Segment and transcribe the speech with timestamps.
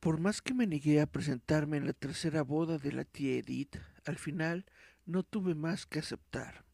[0.00, 3.76] Por más que me negué a presentarme en la tercera boda de la tía Edith,
[4.06, 4.64] al final
[5.04, 6.64] no tuve más que aceptar.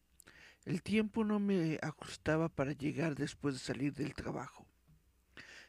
[0.63, 4.65] El tiempo no me ajustaba para llegar después de salir del trabajo.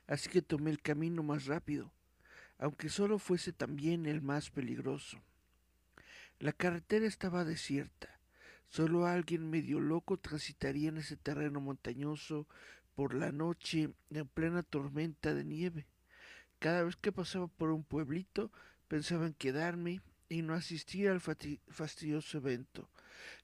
[0.06, 1.92] Así que tomé el camino más rápido,
[2.58, 5.20] aunque solo fuese también el más peligroso.
[6.38, 8.20] La carretera estaba desierta.
[8.68, 12.46] Solo alguien medio loco transitaría en ese terreno montañoso
[12.94, 15.88] por la noche en plena tormenta de nieve.
[16.58, 18.50] Cada vez que pasaba por un pueblito
[18.88, 22.88] pensaba en quedarme y no asistir al fastidioso evento.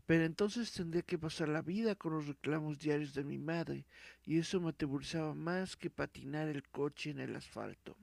[0.07, 3.87] Pero entonces tendría que pasar la vida con los reclamos diarios de mi madre,
[4.25, 7.97] y eso me atemorizaba más que patinar el coche en el asfalto.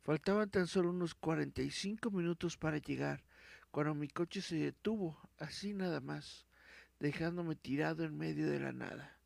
[0.00, 3.22] Faltaban tan solo unos cuarenta y cinco minutos para llegar,
[3.70, 6.46] cuando mi coche se detuvo, así nada más,
[6.98, 9.16] dejándome tirado en medio de la nada.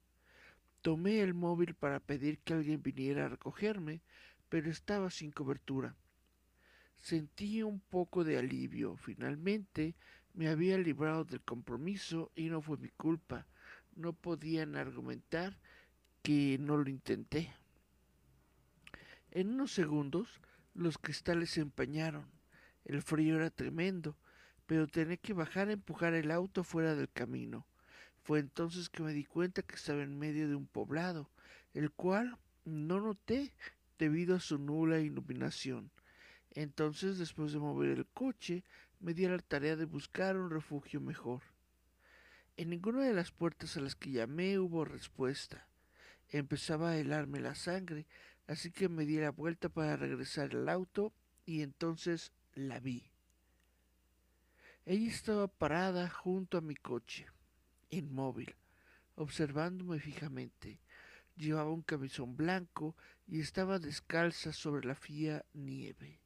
[0.83, 4.03] Tomé el móvil para pedir que alguien viniera a recogerme,
[4.57, 5.95] pero estaba sin cobertura.
[6.97, 8.97] Sentí un poco de alivio.
[8.97, 9.95] Finalmente
[10.33, 13.47] me había librado del compromiso y no fue mi culpa.
[13.97, 15.59] No podían argumentar
[16.23, 17.53] que no lo intenté.
[19.31, 20.41] En unos segundos
[20.73, 22.25] los cristales se empañaron.
[22.87, 24.17] El frío era tremendo,
[24.65, 27.67] pero tenía que bajar a empujar el auto fuera del camino.
[28.23, 31.29] Fue entonces que me di cuenta que estaba en medio de un poblado,
[31.75, 33.53] el cual no noté
[33.99, 35.91] debido a su nula iluminación.
[36.51, 38.65] Entonces, después de mover el coche,
[39.01, 41.43] me di a la tarea de buscar un refugio mejor.
[42.57, 45.69] En ninguna de las puertas a las que llamé hubo respuesta.
[46.31, 48.07] Empezaba a helarme la sangre,
[48.47, 51.13] así que me di la vuelta para regresar al auto
[51.45, 53.05] y entonces la vi.
[54.87, 57.27] Ella estaba parada junto a mi coche,
[57.91, 58.55] inmóvil,
[59.17, 60.81] observándome fijamente.
[61.37, 62.97] Llevaba un camisón blanco
[63.29, 66.21] y estaba descalza sobre la fría nieve.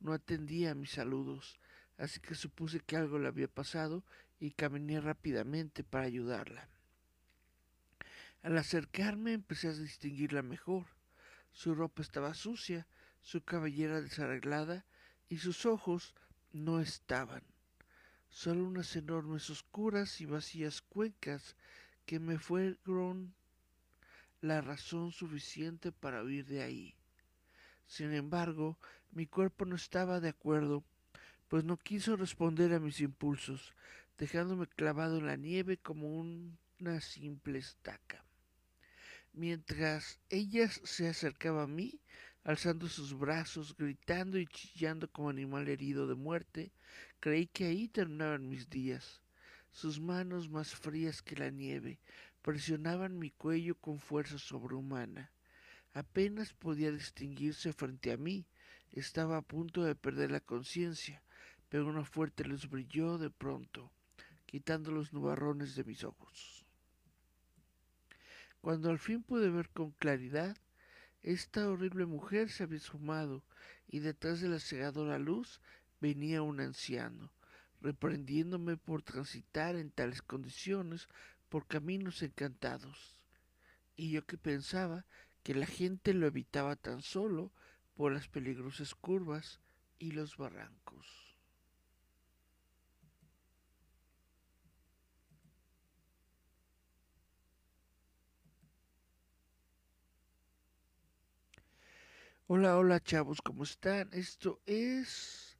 [0.00, 1.60] No atendía a mis saludos,
[1.98, 4.04] así que supuse que algo le había pasado
[4.40, 6.68] y caminé rápidamente para ayudarla.
[8.42, 10.86] Al acercarme empecé a distinguirla mejor.
[11.52, 12.88] Su ropa estaba sucia,
[13.20, 14.84] su cabellera desarreglada
[15.28, 16.14] y sus ojos
[16.52, 17.44] no estaban.
[18.28, 21.56] Solo unas enormes oscuras y vacías cuencas
[22.04, 23.32] que me fueron
[24.42, 26.94] la razón suficiente para huir de ahí.
[27.86, 28.76] Sin embargo,
[29.12, 30.84] mi cuerpo no estaba de acuerdo,
[31.48, 33.72] pues no quiso responder a mis impulsos,
[34.18, 38.24] dejándome clavado en la nieve como una simple estaca.
[39.32, 42.00] Mientras ella se acercaba a mí,
[42.42, 46.72] alzando sus brazos, gritando y chillando como animal herido de muerte,
[47.20, 49.22] creí que ahí terminaban mis días.
[49.70, 51.98] Sus manos más frías que la nieve
[52.42, 55.30] presionaban mi cuello con fuerza sobrehumana.
[55.94, 58.46] Apenas podía distinguirse frente a mí.
[58.90, 61.22] Estaba a punto de perder la conciencia,
[61.68, 63.90] pero una fuerte luz brilló de pronto,
[64.46, 66.66] quitando los nubarrones de mis ojos.
[68.60, 70.56] Cuando al fin pude ver con claridad,
[71.22, 73.42] esta horrible mujer se había esfumado
[73.88, 75.60] y detrás de la cegadora luz
[76.00, 77.32] venía un anciano,
[77.80, 81.08] reprendiéndome por transitar en tales condiciones
[81.52, 83.14] por caminos encantados.
[83.94, 85.04] Y yo que pensaba
[85.42, 87.52] que la gente lo evitaba tan solo
[87.94, 89.60] por las peligrosas curvas
[89.98, 91.36] y los barrancos.
[102.46, 104.08] Hola, hola chavos, ¿cómo están?
[104.14, 105.51] Esto es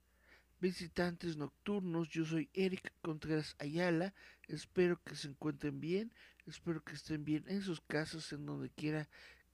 [0.62, 2.08] visitantes nocturnos.
[2.08, 4.14] Yo soy Eric Contreras Ayala.
[4.46, 6.14] Espero que se encuentren bien.
[6.46, 9.08] Espero que estén bien en sus casas, en donde quiera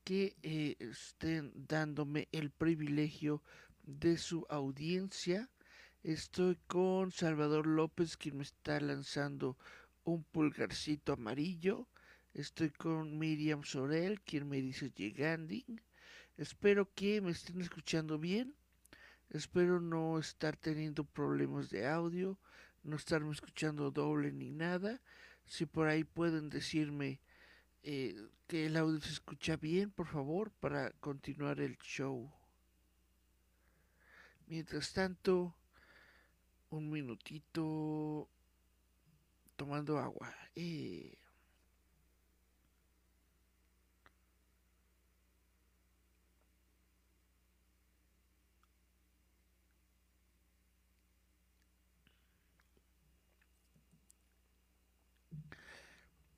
[0.04, 3.42] que eh, estén dándome el privilegio
[3.84, 5.48] de su audiencia.
[6.02, 9.56] Estoy con Salvador López, quien me está lanzando
[10.04, 11.88] un pulgarcito amarillo.
[12.34, 15.54] Estoy con Miriam Sorel, quien me dice llegando.
[16.36, 18.57] Espero que me estén escuchando bien.
[19.30, 22.38] Espero no estar teniendo problemas de audio,
[22.82, 25.00] no estarme escuchando doble ni nada.
[25.46, 27.20] Si por ahí pueden decirme
[27.82, 28.16] eh,
[28.46, 32.32] que el audio se escucha bien, por favor, para continuar el show.
[34.46, 35.54] Mientras tanto,
[36.70, 38.28] un minutito
[39.56, 40.34] tomando agua.
[40.54, 41.18] Eh.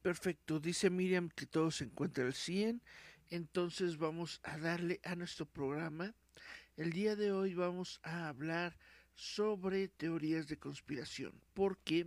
[0.03, 2.81] Perfecto, dice Miriam que todo se encuentra al 100
[3.29, 6.15] Entonces vamos a darle a nuestro programa.
[6.79, 8.79] El día de hoy vamos a hablar
[9.15, 12.07] sobre teorías de conspiración, porque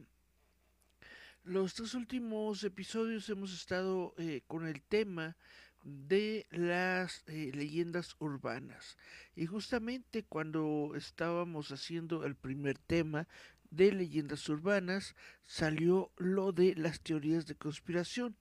[1.44, 5.38] los tres últimos episodios hemos estado eh, con el tema
[5.84, 8.98] de las eh, leyendas urbanas.
[9.36, 13.28] Y justamente cuando estábamos haciendo el primer tema
[13.76, 15.16] de leyendas urbanas,
[15.46, 18.36] salió lo de las teorías de conspiración.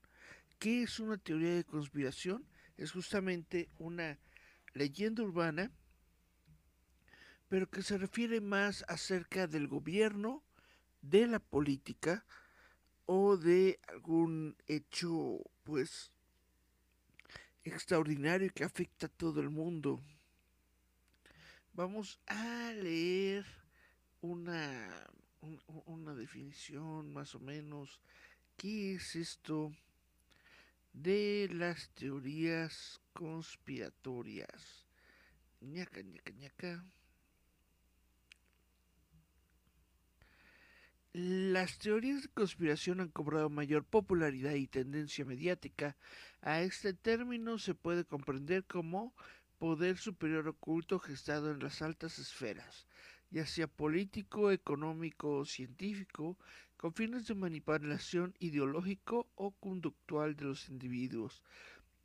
[0.58, 2.46] ¿Qué es una teoría de conspiración?
[2.76, 4.18] Es justamente una
[4.74, 5.70] leyenda urbana,
[7.48, 10.42] pero que se refiere más acerca del gobierno,
[11.00, 12.24] de la política
[13.06, 16.12] o de algún hecho, pues,
[17.64, 20.00] extraordinario que afecta a todo el mundo.
[21.74, 23.46] Vamos a leer
[24.20, 25.10] una,
[25.87, 28.00] una definición más o menos.
[28.56, 29.72] ¿Qué es esto
[30.92, 34.87] de las teorías conspiratorias?
[35.62, 36.84] ñaca, ñaca, ñaca.
[41.12, 45.96] Las teorías de conspiración han cobrado mayor popularidad y tendencia mediática.
[46.40, 49.14] A este término se puede comprender como
[49.58, 52.87] poder superior oculto gestado en las altas esferas,
[53.32, 56.36] ya sea político, económico o científico,
[56.76, 61.42] con fines de manipulación ideológico o conductual de los individuos.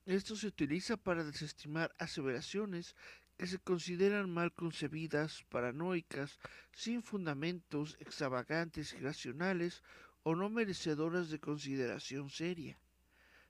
[0.05, 2.95] Esto se utiliza para desestimar aseveraciones
[3.37, 6.39] que se consideran mal concebidas, paranoicas,
[6.71, 9.83] sin fundamentos, extravagantes, irracionales
[10.23, 12.79] o no merecedoras de consideración seria.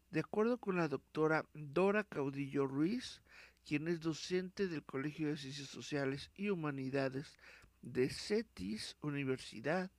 [0.10, 3.22] De acuerdo con la doctora Dora Caudillo Ruiz,
[3.66, 7.38] quien es docente del Colegio de Ciencias Sociales y Humanidades
[7.82, 9.92] de CETIS Universidad,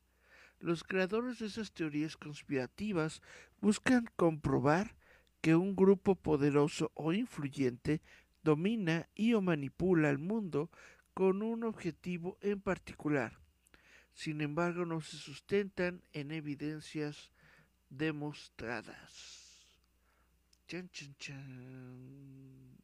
[0.60, 3.22] los creadores de esas teorías conspirativas
[3.60, 4.96] buscan comprobar
[5.40, 8.02] que un grupo poderoso o influyente
[8.42, 10.70] domina y o manipula el mundo
[11.14, 13.38] con un objetivo en particular.
[14.14, 17.30] Sin embargo, no se sustentan en evidencias
[17.88, 19.48] demostradas.
[20.66, 22.78] Chan, chan, chan.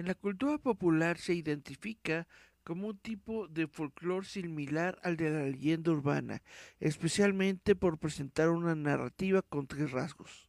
[0.00, 2.26] En la cultura popular se identifica
[2.64, 6.42] como un tipo de folclore similar al de la leyenda urbana,
[6.78, 10.48] especialmente por presentar una narrativa con tres rasgos.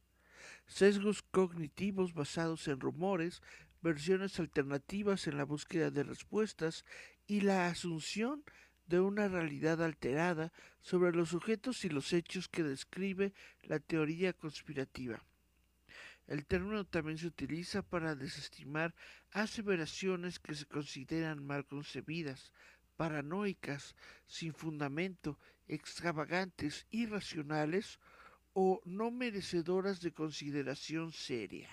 [0.66, 3.42] Sesgos cognitivos basados en rumores,
[3.82, 6.86] versiones alternativas en la búsqueda de respuestas
[7.26, 8.44] y la asunción
[8.86, 15.22] de una realidad alterada sobre los sujetos y los hechos que describe la teoría conspirativa.
[16.26, 18.94] El término también se utiliza para desestimar
[19.32, 22.52] aseveraciones que se consideran mal concebidas,
[22.96, 25.38] paranoicas, sin fundamento,
[25.68, 27.98] extravagantes, irracionales
[28.52, 31.70] o no merecedoras de consideración seria.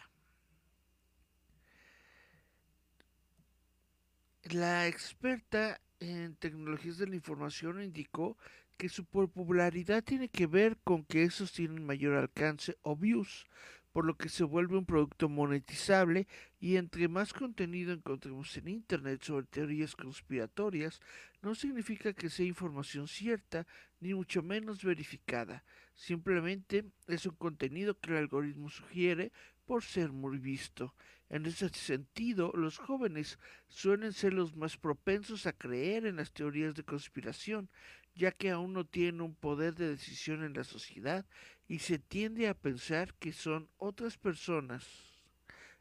[4.44, 8.38] La experta en tecnologías de la información indicó
[8.77, 13.46] que su popularidad tiene que ver con que esos tienen mayor alcance o views,
[13.91, 16.27] por lo que se vuelve un producto monetizable
[16.60, 21.01] y entre más contenido encontremos en Internet sobre teorías conspiratorias,
[21.41, 23.65] no significa que sea información cierta
[24.00, 25.63] ni mucho menos verificada,
[25.96, 29.31] simplemente es un contenido que el algoritmo sugiere
[29.65, 30.96] por ser muy visto.
[31.29, 36.74] En ese sentido, los jóvenes suelen ser los más propensos a creer en las teorías
[36.74, 37.69] de conspiración,
[38.15, 41.25] ya que aún no tienen un poder de decisión en la sociedad
[41.69, 44.85] y se tiende a pensar que son otras personas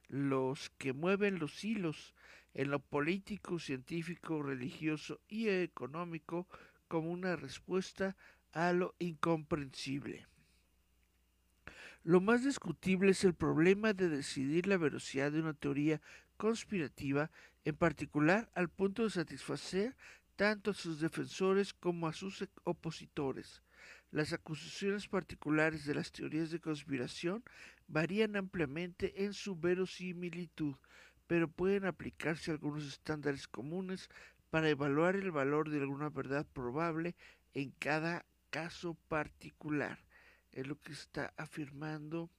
[0.09, 2.15] los que mueven los hilos
[2.53, 6.47] en lo político, científico, religioso y económico
[6.89, 8.17] como una respuesta
[8.53, 10.27] a lo incomprensible.
[12.05, 16.03] Lo más discutible es el problema de decidir la veracidad de una teoría
[16.37, 17.31] conspirativa,
[17.65, 19.97] en particular al punto de satisfacer
[20.37, 23.63] tanto a sus defensores como a sus opositores.
[24.11, 27.45] Las acusaciones particulares de las teorías de conspiración
[27.89, 30.77] varían ampliamente en su verosimilitud,
[31.27, 34.09] pero pueden aplicarse algunos estándares comunes
[34.51, 37.17] para evaluar el valor de alguna verdad probable
[37.53, 39.99] en cada caso particular.
[40.53, 42.31] Es lo que está afirmando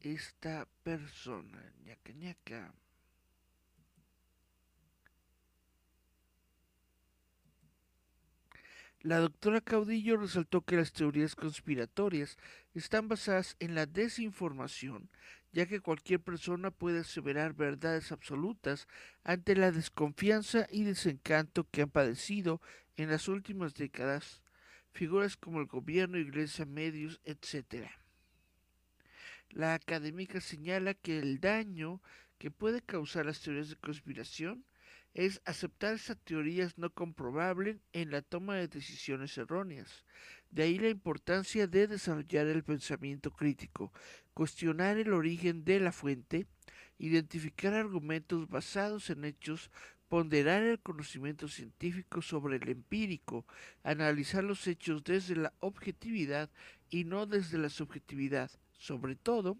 [0.00, 1.72] esta persona.
[1.84, 2.74] ñaca ñaca.
[9.02, 12.36] La doctora Caudillo resaltó que las teorías conspiratorias
[12.74, 15.08] están basadas en la desinformación,
[15.52, 18.88] ya que cualquier persona puede aseverar verdades absolutas
[19.22, 22.60] ante la desconfianza y desencanto que han padecido
[22.96, 24.42] en las últimas décadas,
[24.90, 27.88] figuras como el gobierno, iglesia, medios, etc.
[29.50, 32.02] La académica señala que el daño
[32.36, 34.64] que puede causar las teorías de conspiración
[35.18, 40.04] es aceptar esas teorías no comprobables en la toma de decisiones erróneas.
[40.52, 43.92] De ahí la importancia de desarrollar el pensamiento crítico,
[44.32, 46.46] cuestionar el origen de la fuente,
[47.00, 49.72] identificar argumentos basados en hechos,
[50.06, 53.44] ponderar el conocimiento científico sobre el empírico,
[53.82, 56.48] analizar los hechos desde la objetividad
[56.90, 58.52] y no desde la subjetividad.
[58.78, 59.58] Sobre todo,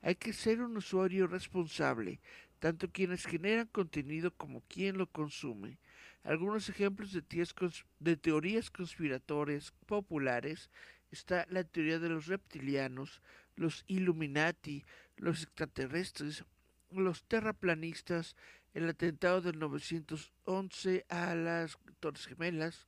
[0.00, 2.20] hay que ser un usuario responsable,
[2.62, 5.80] tanto quienes generan contenido como quien lo consume.
[6.22, 10.70] Algunos ejemplos de, teorías conspiratorias populares
[11.10, 13.20] está la teoría de los reptilianos,
[13.56, 14.84] los Illuminati,
[15.16, 16.44] los extraterrestres,
[16.92, 18.36] los terraplanistas,
[18.74, 22.86] el atentado del 911 a las Torres Gemelas,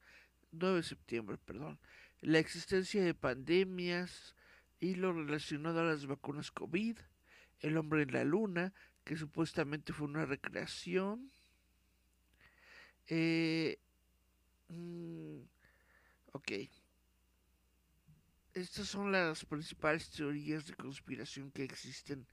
[0.53, 1.81] 9 de septiembre, perdón,
[2.21, 4.37] la existencia de pandemias
[4.79, 6.97] y lo relacionado a las vacunas COVID,
[7.59, 8.73] el hombre en la luna,
[9.05, 11.31] que supuestamente fue una recreación.
[13.07, 13.79] Eh,
[14.69, 15.41] mm,
[16.33, 16.53] ok.
[18.55, 22.27] Estas son las principales teorías de conspiración que existen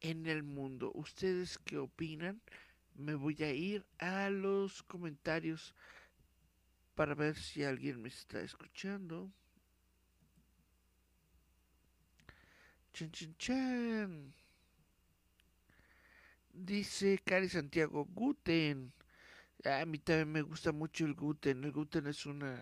[0.00, 0.90] en el mundo.
[0.94, 2.42] ¿Ustedes qué opinan?
[2.94, 5.74] Me voy a ir a los comentarios
[6.94, 9.32] para ver si alguien me está escuchando.
[12.92, 14.39] Chan, chan, chan.
[16.52, 18.92] Dice Cari Santiago, Guten.
[19.64, 21.64] A mí también me gusta mucho el Guten.
[21.64, 22.58] El Guten es una.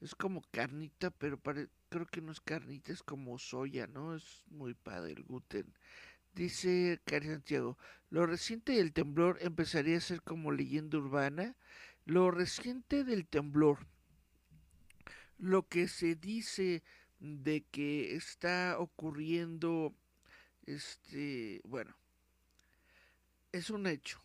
[0.00, 4.14] Es como carnita, pero creo que no es carnita, es como soya, ¿no?
[4.14, 5.72] Es muy padre el Guten.
[6.34, 7.78] Dice Cari Santiago,
[8.10, 11.56] lo reciente del temblor empezaría a ser como leyenda urbana.
[12.04, 13.78] Lo reciente del temblor,
[15.38, 16.82] lo que se dice
[17.18, 19.94] de que está ocurriendo,
[20.66, 21.96] este, bueno,
[23.56, 24.20] es un hecho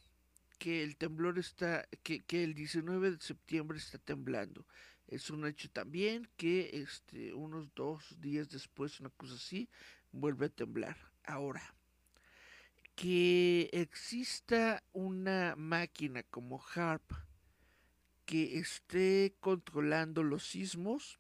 [0.60, 4.68] que el temblor está, que, el 19 de septiembre está temblando.
[5.08, 9.70] Es un hecho también que este, unos dos días después, una cosa así,
[10.12, 10.98] vuelve a temblar.
[11.24, 11.74] Ahora,
[12.96, 17.12] que exista una máquina como HARP
[18.26, 21.20] que esté controlando los sismos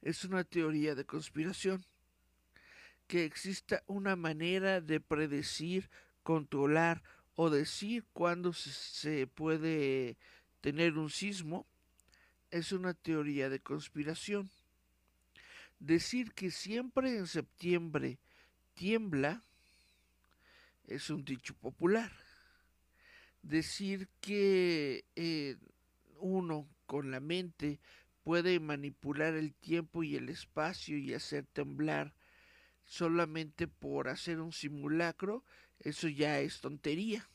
[0.00, 1.84] es una teoría de conspiración.
[3.06, 5.90] Que exista una manera de predecir
[6.22, 7.02] controlar
[7.34, 10.16] o decir cuándo se, puede
[10.60, 11.66] tener un sismo
[12.50, 14.50] es una teoría de conspiración.
[15.78, 18.18] Decir que siempre en septiembre
[18.74, 19.42] tiembla
[20.86, 22.12] es un dicho popular.
[23.42, 25.56] Decir que eh,
[26.18, 27.80] uno con la mente
[28.22, 32.12] puede manipular el tiempo y el espacio y hacer temblar
[32.84, 35.44] solamente por hacer un simulacro
[35.80, 37.26] eso ya es tontería.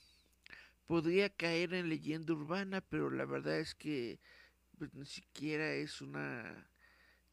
[0.86, 4.20] Podría caer en leyenda urbana, pero la verdad es que
[4.78, 6.70] pues, ni siquiera es una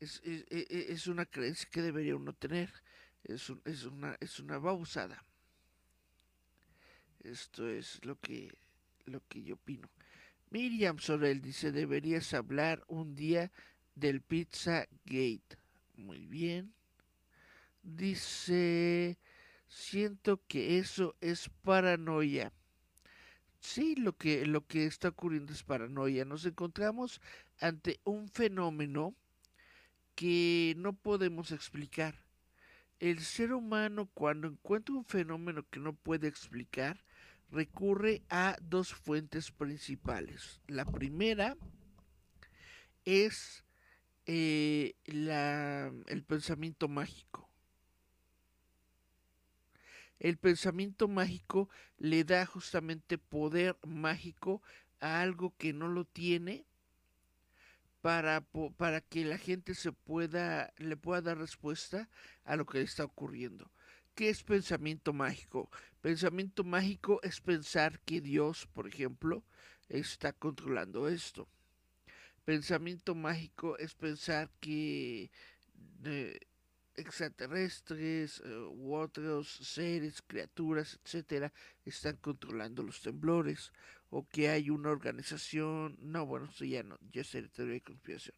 [0.00, 2.72] es, es, e, e, es, una creencia que debería uno tener.
[3.24, 4.60] Es, es una es una.
[7.20, 8.50] Esto es lo que
[9.04, 9.88] lo que yo opino.
[10.50, 13.50] Miriam Sorel dice, deberías hablar un día
[13.94, 15.56] del Pizza Gate.
[15.96, 16.74] Muy bien.
[17.82, 19.18] Dice
[19.72, 22.52] siento que eso es paranoia.
[23.60, 26.24] Sí, lo que, lo que está ocurriendo es paranoia.
[26.24, 27.20] Nos encontramos
[27.60, 29.14] ante un fenómeno
[30.14, 32.14] que no podemos explicar.
[33.00, 37.02] El ser humano cuando encuentra un fenómeno que no puede explicar,
[37.50, 40.60] recurre a dos fuentes principales.
[40.66, 41.56] La primera
[43.04, 43.64] es
[44.26, 47.51] eh, la, el pensamiento mágico.
[50.22, 54.62] El pensamiento mágico le da justamente poder mágico
[55.00, 56.64] a algo que no lo tiene
[58.02, 62.08] para, para que la gente se pueda, le pueda dar respuesta
[62.44, 63.72] a lo que le está ocurriendo.
[64.14, 65.68] ¿Qué es pensamiento mágico?
[66.00, 69.42] Pensamiento mágico es pensar que Dios, por ejemplo,
[69.88, 71.48] está controlando esto.
[72.44, 75.32] Pensamiento mágico es pensar que
[76.04, 76.38] eh,
[76.96, 81.52] extraterrestres eh, u otros seres, criaturas, etcétera,
[81.84, 83.72] están controlando los temblores
[84.10, 88.36] o que hay una organización, no, bueno, eso ya no, ya sería teoría de conspiración.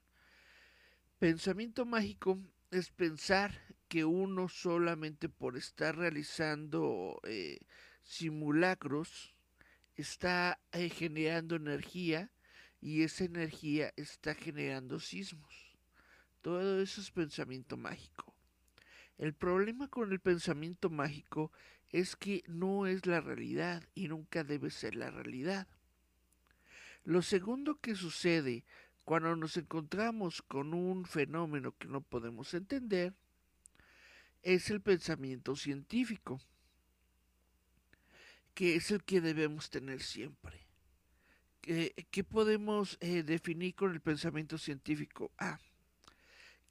[1.18, 2.38] Pensamiento mágico
[2.70, 7.58] es pensar que uno solamente por estar realizando eh,
[8.02, 9.34] simulacros
[9.96, 12.30] está eh, generando energía
[12.80, 15.78] y esa energía está generando sismos.
[16.42, 18.33] Todo eso es pensamiento mágico.
[19.18, 21.53] El problema con el pensamiento mágico
[21.90, 25.68] es que no es la realidad y nunca debe ser la realidad.
[27.05, 28.64] Lo segundo que sucede
[29.05, 33.14] cuando nos encontramos con un fenómeno que no podemos entender
[34.42, 36.40] es el pensamiento científico,
[38.55, 40.66] que es el que debemos tener siempre.
[41.61, 45.33] ¿Qué, podemos eh, definir con el pensamiento científico?
[45.38, 45.59] Ah,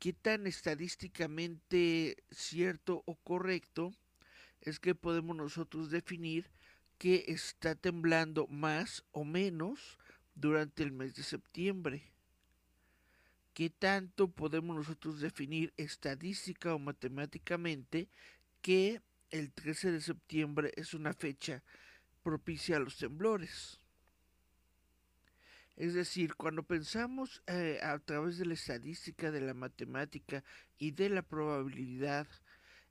[0.04, 3.94] ¿qué tan estadísticamente cierto o correcto
[4.60, 6.52] es que podemos nosotros definir
[6.98, 9.98] que está temblando más o menos
[10.36, 12.04] durante el mes de septiembre?
[13.54, 18.10] ¿Qué tanto podemos nosotros definir estadística o matemáticamente
[18.62, 19.00] que
[19.32, 21.64] el 13 de septiembre es una fecha
[22.24, 23.80] propicia a los temblores?
[25.76, 30.44] Es decir, cuando pensamos eh, a través de la estadística, de la matemática
[30.78, 32.28] y de la probabilidad,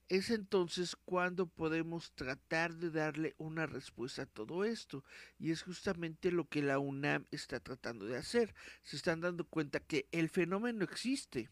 [0.08, 5.04] es entonces cuando podemos tratar de darle una respuesta a todo esto.
[5.38, 8.54] Y es justamente lo que la UNAM está tratando de hacer.
[8.82, 11.48] Se están dando cuenta que el fenómeno existe.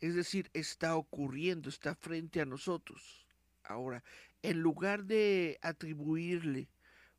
[0.00, 3.26] Es decir, está ocurriendo, está frente a nosotros.
[3.64, 4.04] Ahora,
[4.42, 6.68] en lugar de atribuirle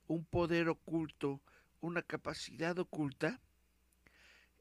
[0.08, 1.42] un poder oculto,
[1.82, 3.39] una capacidad oculta,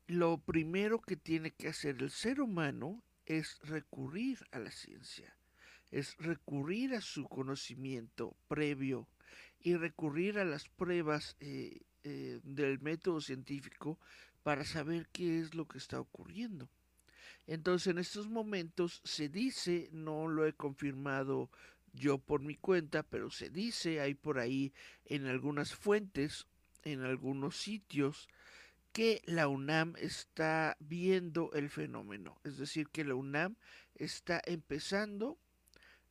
[0.07, 5.39] lo primero que tiene que hacer el ser humano es recurrir a la ciencia
[5.91, 9.09] es recurrir a su conocimiento previo
[9.61, 13.99] y recurrir a las pruebas eh, eh, del método científico
[14.43, 16.69] para saber qué es lo que está ocurriendo.
[17.47, 21.51] Entonces en estos momentos se dice, no lo he confirmado
[21.95, 24.73] yo por mi cuenta, pero se dice, hay por ahí
[25.07, 26.47] en algunas fuentes,
[26.93, 28.29] en algunos sitios,
[28.93, 32.41] que la UNAM está viendo el fenómeno.
[32.45, 33.57] Es decir, que la UNAM
[33.95, 35.39] está empezando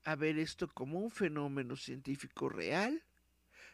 [0.03, 3.03] a ver esto como un fenómeno científico real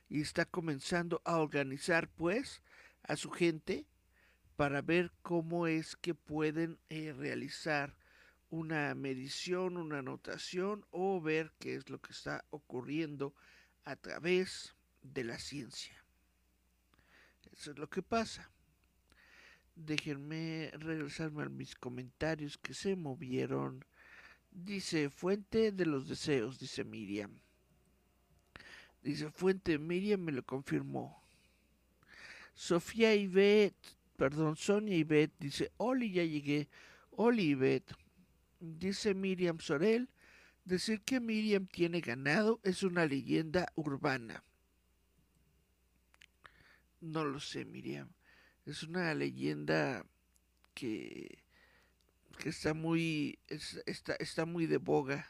[0.10, 2.62] y está comenzando a organizar pues
[3.04, 3.86] a su gente
[4.56, 7.96] para ver cómo es que pueden eh, realizar
[8.50, 13.36] una medición, una anotación o ver qué es lo que está ocurriendo
[13.84, 16.03] a través de la ciencia.
[17.54, 18.50] Eso es lo que pasa.
[19.76, 23.86] Déjenme regresarme a mis comentarios que se movieron
[24.54, 27.32] Dice, fuente de los deseos, dice Miriam.
[29.02, 31.24] Dice, fuente, Miriam me lo confirmó.
[32.54, 33.74] Sofía Ibet,
[34.16, 36.70] perdón, Sonia Ibet, dice, Oli, ya llegué.
[37.10, 37.84] Oli Ibet.
[38.60, 40.08] Dice Miriam Sorel,
[40.66, 44.44] decir que Miriam tiene ganado es una leyenda urbana.
[47.04, 48.10] No lo sé, Miriam.
[48.66, 50.06] Es una leyenda
[50.74, 51.44] que
[52.38, 55.28] que está muy, está, está muy de boga.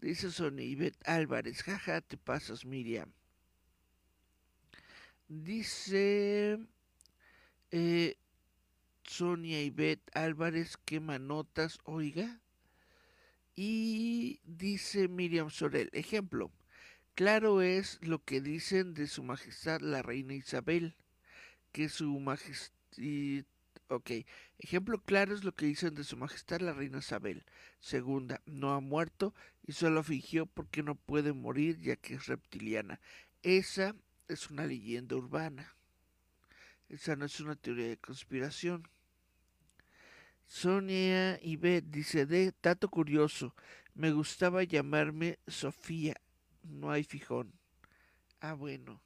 [0.00, 3.12] Dice Sonia Ivette Álvarez, jaja, te pasas, Miriam.
[5.28, 6.58] Dice
[7.70, 8.16] eh,
[9.04, 12.40] Sonia Ivette Álvarez, quema notas, oiga.
[13.54, 16.50] Y dice Miriam Sorel, ejemplo,
[17.14, 20.96] claro es lo que dicen de su majestad la reina Isabel,
[21.72, 22.72] que su majestad
[23.92, 24.10] Ok,
[24.58, 27.44] ejemplo claro es lo que dicen de su majestad la reina Isabel.
[27.78, 29.34] Segunda, no ha muerto
[29.66, 33.00] y solo fingió porque no puede morir ya que es reptiliana.
[33.42, 33.94] Esa
[34.28, 35.74] es una leyenda urbana.
[36.88, 38.88] Esa no es una teoría de conspiración.
[40.46, 43.54] Sonia Ibet dice de dato curioso,
[43.94, 46.16] me gustaba llamarme Sofía,
[46.62, 47.52] no hay fijón.
[48.40, 49.00] Ah, bueno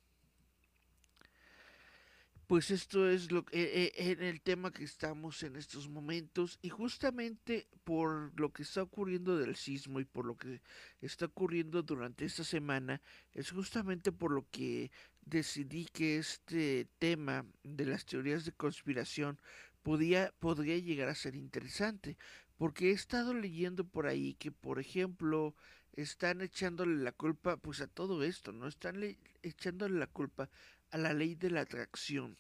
[2.47, 6.59] pues esto es lo que eh, eh, en el tema que estamos en estos momentos
[6.63, 10.61] y justamente por lo que está ocurriendo del sismo y por lo que
[11.01, 14.93] está ocurriendo durante esta semana es justamente por lo que
[15.25, 19.41] decidí que este tema de las teorías de conspiración
[19.83, 22.17] podía, podría llegar a ser interesante
[22.59, 25.57] porque he estado leyendo por ahí que por ejemplo
[25.97, 29.03] están echándole la culpa pues a todo esto no están
[29.43, 30.49] echándole la culpa
[30.91, 32.37] a la ley de la atracción.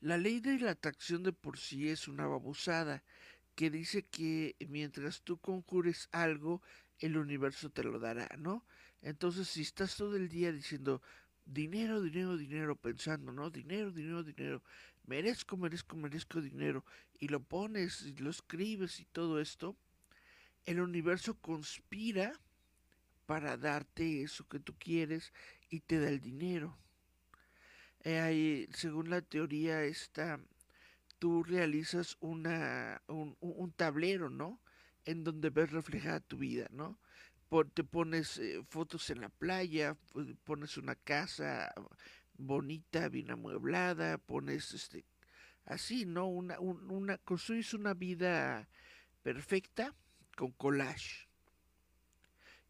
[0.00, 3.02] La ley de la atracción de por sí es una babosada
[3.54, 6.62] que dice que mientras tú conjures algo,
[7.00, 8.64] el universo te lo dará, ¿no?
[9.02, 11.02] Entonces, si estás todo el día diciendo
[11.44, 13.50] dinero, dinero, dinero, pensando, ¿no?
[13.50, 14.62] Dinero, dinero, dinero,
[15.06, 16.84] merezco, merezco, merezco dinero,
[17.18, 19.76] y lo pones y lo escribes y todo esto,
[20.68, 22.38] el universo conspira
[23.24, 25.32] para darte eso que tú quieres
[25.70, 26.76] y te da el dinero.
[28.04, 30.38] eh, según la teoría esta,
[31.18, 34.60] tú realizas una, un, un, tablero, ¿no?
[35.06, 36.98] En donde ves reflejada tu vida, ¿no?
[37.74, 39.96] te pones eh, fotos en la playa,
[40.44, 41.72] pones una casa
[42.36, 45.06] bonita, bien amueblada, pones este
[45.64, 46.26] así, ¿no?
[46.26, 48.68] Una, una, construyes una vida
[49.22, 49.94] perfecta
[50.38, 51.26] con collage.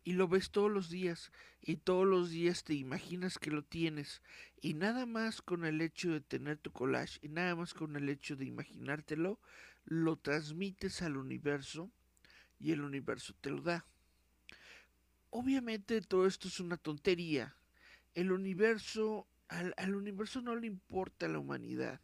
[0.02, 4.22] Y lo ves todos los días y todos los días te imaginas que lo tienes.
[4.62, 8.08] Y nada más con el hecho de tener tu collage y nada más con el
[8.08, 9.38] hecho de imaginártelo,
[9.84, 11.90] lo transmites al universo
[12.58, 13.84] y el universo te lo da.
[15.28, 17.54] Obviamente todo esto es una tontería.
[18.14, 22.00] El universo, al, universo no le importa la humanidad.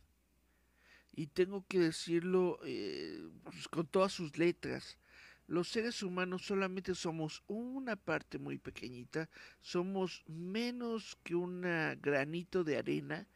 [1.16, 4.98] Y tengo que decirlo eh, pues, con todas sus letras.
[5.46, 9.28] Los seres humanos solamente somos una parte muy pequeñita,
[9.60, 11.62] somos menos que un
[12.00, 13.26] granito de arena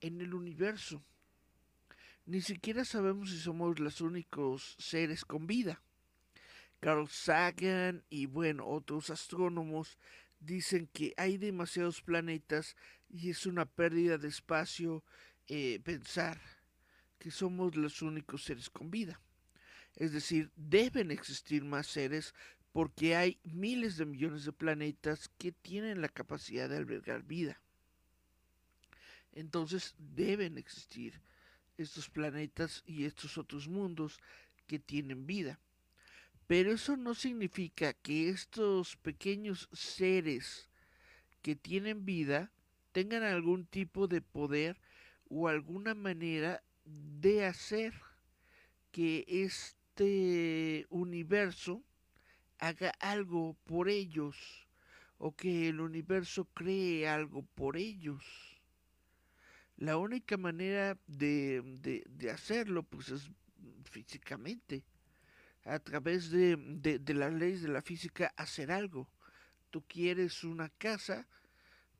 [0.00, 1.02] en el universo.
[2.24, 5.82] Ni siquiera sabemos si somos los únicos seres con vida.
[6.80, 9.98] Carl Sagan y bueno, otros astrónomos
[10.38, 12.76] dicen que hay demasiados planetas
[13.08, 15.02] y es una pérdida de espacio
[15.48, 16.40] eh, pensar
[17.18, 19.20] que somos los únicos seres con vida.
[19.96, 22.34] Es decir, deben existir más seres
[22.72, 27.58] porque hay miles de millones de planetas que tienen la capacidad de albergar vida.
[29.32, 31.20] Entonces deben existir
[31.78, 34.20] estos planetas y estos otros mundos
[34.66, 35.58] que tienen vida.
[36.46, 40.68] Pero eso no significa que estos pequeños seres
[41.42, 42.52] que tienen vida
[42.92, 44.78] tengan algún tipo de poder
[45.28, 47.94] o alguna manera de hacer
[48.92, 49.24] que
[49.96, 51.82] este universo
[52.58, 54.36] haga algo por ellos
[55.16, 58.22] o que el universo cree algo por ellos.
[59.78, 61.62] La única manera de,
[62.10, 63.30] de hacerlo pues es
[63.84, 64.84] físicamente
[65.64, 69.08] a través de, de, las leyes de la física hacer algo.
[69.70, 71.26] Tú quieres una casa,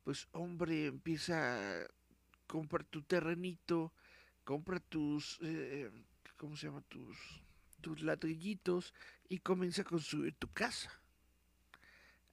[0.03, 1.87] pues hombre, empieza, a
[2.45, 3.91] comprar tu terrenito,
[4.43, 5.89] compra tus, eh,
[6.37, 6.81] ¿cómo se llama?
[6.81, 7.17] Tus,
[7.81, 8.93] tus ladrillitos
[9.29, 10.91] y comienza a construir tu casa.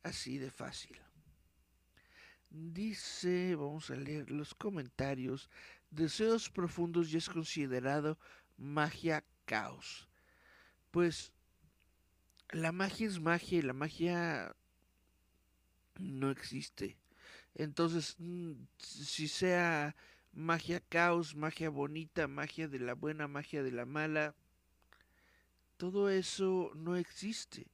[0.03, 0.99] Así de fácil.
[2.51, 5.51] Dice, vamos a leer los comentarios.
[5.91, 8.19] Deseos profundos y es considerado
[8.57, 10.09] magia caos
[10.95, 11.33] pues
[12.53, 14.55] la magia es magia y la magia
[15.99, 16.97] no existe.
[17.57, 19.97] Entonces, mm, si sea
[20.33, 24.37] magia caos, magia bonita, magia de la buena, magia de la mala,
[25.77, 27.67] todo eso no existe.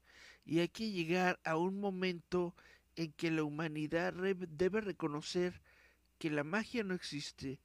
[0.44, 2.54] Y hay que llegar a un momento
[2.96, 5.62] en que la humanidad debe reconocer
[6.18, 7.60] que la magia no existe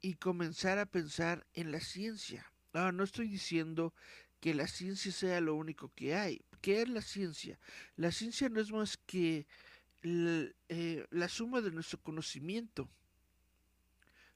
[0.00, 2.52] y comenzar a pensar en la ciencia.
[2.72, 3.94] Ah, no estoy diciendo
[4.40, 6.42] que la ciencia sea lo único que hay.
[6.60, 7.58] ¿Qué es la ciencia?
[7.96, 9.46] La ciencia no es más que
[10.02, 12.88] eh, la suma de nuestro conocimiento,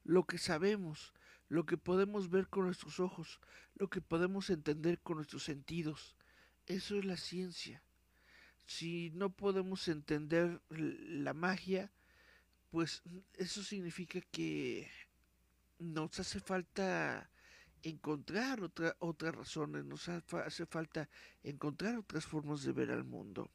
[0.03, 1.13] lo que sabemos,
[1.49, 3.39] lo que podemos ver con nuestros ojos,
[3.75, 6.15] lo que podemos entender con nuestros sentidos.
[6.65, 7.83] Eso es la ciencia.
[8.65, 11.91] Si no podemos entender la magia,
[12.71, 13.03] pues
[13.33, 14.89] eso significa que
[15.77, 17.29] nos hace falta
[17.83, 21.07] encontrar otra, otras razones, nos hace falta
[21.43, 23.51] encontrar otras formas de ver al mundo.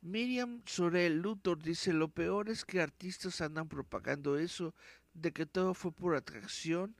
[0.00, 4.74] Miriam Sorel Luthor dice, lo peor es que artistas andan propagando eso,
[5.14, 6.96] de que todo fue por atracción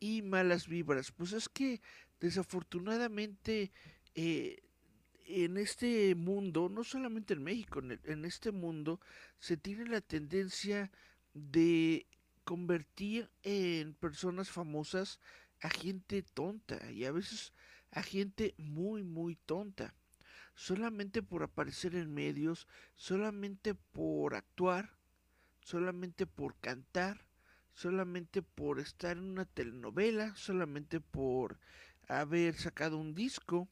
[0.00, 1.12] y malas vibras.
[1.12, 1.80] Pues es que
[2.20, 3.72] desafortunadamente
[4.14, 4.58] eh,
[5.26, 9.00] en este mundo, no solamente en México, en este mundo
[9.38, 10.90] se tiene la tendencia
[11.34, 12.06] de
[12.44, 15.20] convertir en personas famosas
[15.60, 17.52] a gente tonta y a veces
[17.92, 19.94] a gente muy, muy tonta.
[20.54, 24.96] Solamente por aparecer en medios, solamente por actuar,
[25.60, 27.24] solamente por cantar,
[27.74, 31.58] solamente por estar en una telenovela, solamente por
[32.08, 33.68] haber sacado un disco,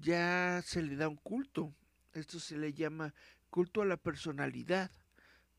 [0.00, 1.74] ya se le da un culto.
[2.12, 3.14] Esto se le llama
[3.50, 4.90] culto a la personalidad.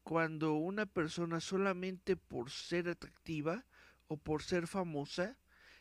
[0.03, 3.65] Cuando una persona solamente por ser atractiva,
[4.07, 5.37] o por ser famosa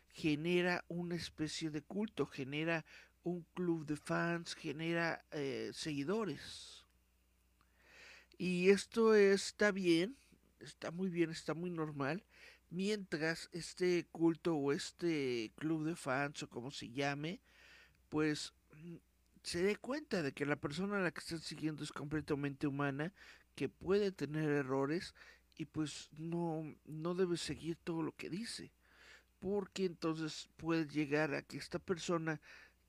[0.09, 2.85] genera una especie de culto, genera
[3.23, 6.85] un club de fans, genera eh, seguidores.
[8.39, 10.17] Y esto está bien,
[10.65, 12.25] está muy bien, está muy normal,
[12.71, 17.41] mientras este culto o este club de fans o como se llame,
[18.09, 18.97] pues mm,
[19.43, 23.13] se dé cuenta de que la persona a la que están siguiendo es completamente humana,
[23.55, 25.15] que puede tener errores
[25.57, 28.73] y pues no, no debes seguir todo lo que dice,
[29.39, 32.41] porque entonces puedes llegar a que esta persona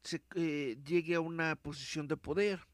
[0.04, 2.66] se, eh, llegue a una posición de poder,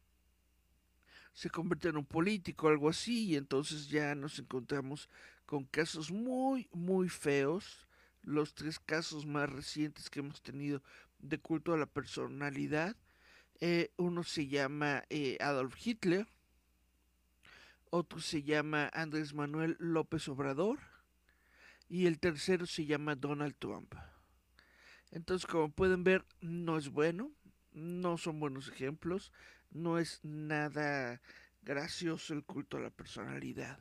[1.34, 5.10] se convierte en un político, algo así, y entonces ya nos encontramos
[5.46, 7.88] con casos muy, muy feos,
[8.24, 10.82] los tres casos más recientes que hemos tenido
[11.20, 12.96] de culto a la personalidad.
[13.60, 16.28] Eh, uno se llama eh, Adolf Hitler,
[17.90, 20.80] otro se llama Andrés Manuel López Obrador
[21.90, 23.94] y el tercero se llama Donald Trump.
[25.12, 27.32] Entonces, como pueden ver, no es bueno,
[27.74, 29.32] no son buenos ejemplos,
[29.72, 31.22] no es nada
[31.62, 33.80] gracioso el culto a la personalidad.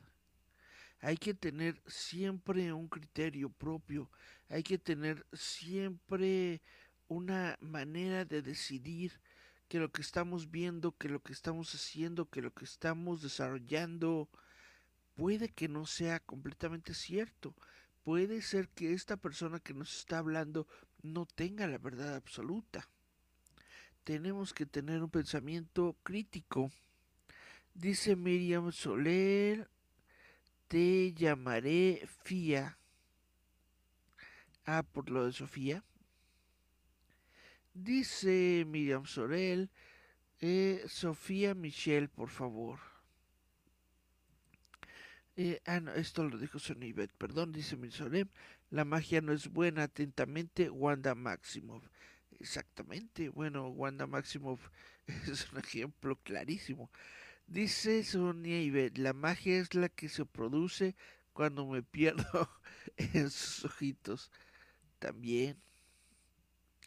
[0.99, 4.09] Hay que tener siempre un criterio propio,
[4.49, 6.61] hay que tener siempre
[7.07, 9.19] una manera de decidir
[9.67, 14.29] que lo que estamos viendo, que lo que estamos haciendo, que lo que estamos desarrollando
[15.15, 17.55] puede que no sea completamente cierto.
[18.03, 20.67] Puede ser que esta persona que nos está hablando
[21.01, 22.87] no tenga la verdad absoluta.
[24.03, 26.71] Tenemos que tener un pensamiento crítico.
[27.73, 29.69] Dice Miriam Soler,
[30.67, 32.77] te llamaré Fía.
[34.65, 35.83] Ah, por lo de Sofía.
[37.73, 39.69] Dice Miriam Sorel,
[40.39, 42.79] eh, Sofía Michelle, por favor.
[45.37, 48.29] Eh, ah, no, esto lo dijo Sonibet, perdón, dice Miriam Sorel,
[48.69, 51.81] la magia no es buena, atentamente, Wanda Maximov.
[52.41, 54.59] Exactamente, bueno, Wanda Maximov
[55.07, 56.89] es un ejemplo clarísimo.
[57.45, 60.95] Dice Sonia Ibet, la magia es la que se produce
[61.33, 62.49] cuando me pierdo
[62.97, 64.31] en sus ojitos.
[64.97, 65.61] También.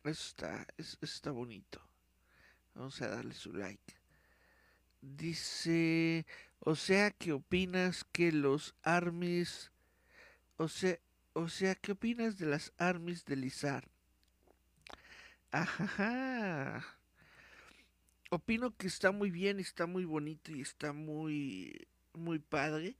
[0.02, 0.66] Eso está,
[1.00, 1.80] está bonito.
[2.74, 3.94] Vamos a darle su like.
[5.02, 6.26] Dice,
[6.58, 9.70] o sea, ¿qué opinas que los armies,
[10.56, 10.98] o sea,
[11.32, 13.93] o sea, ¿qué opinas de las armies de Lizar?
[15.54, 16.84] Ajá.
[18.28, 22.96] Opino que está muy bien, está muy bonito y está muy, muy padre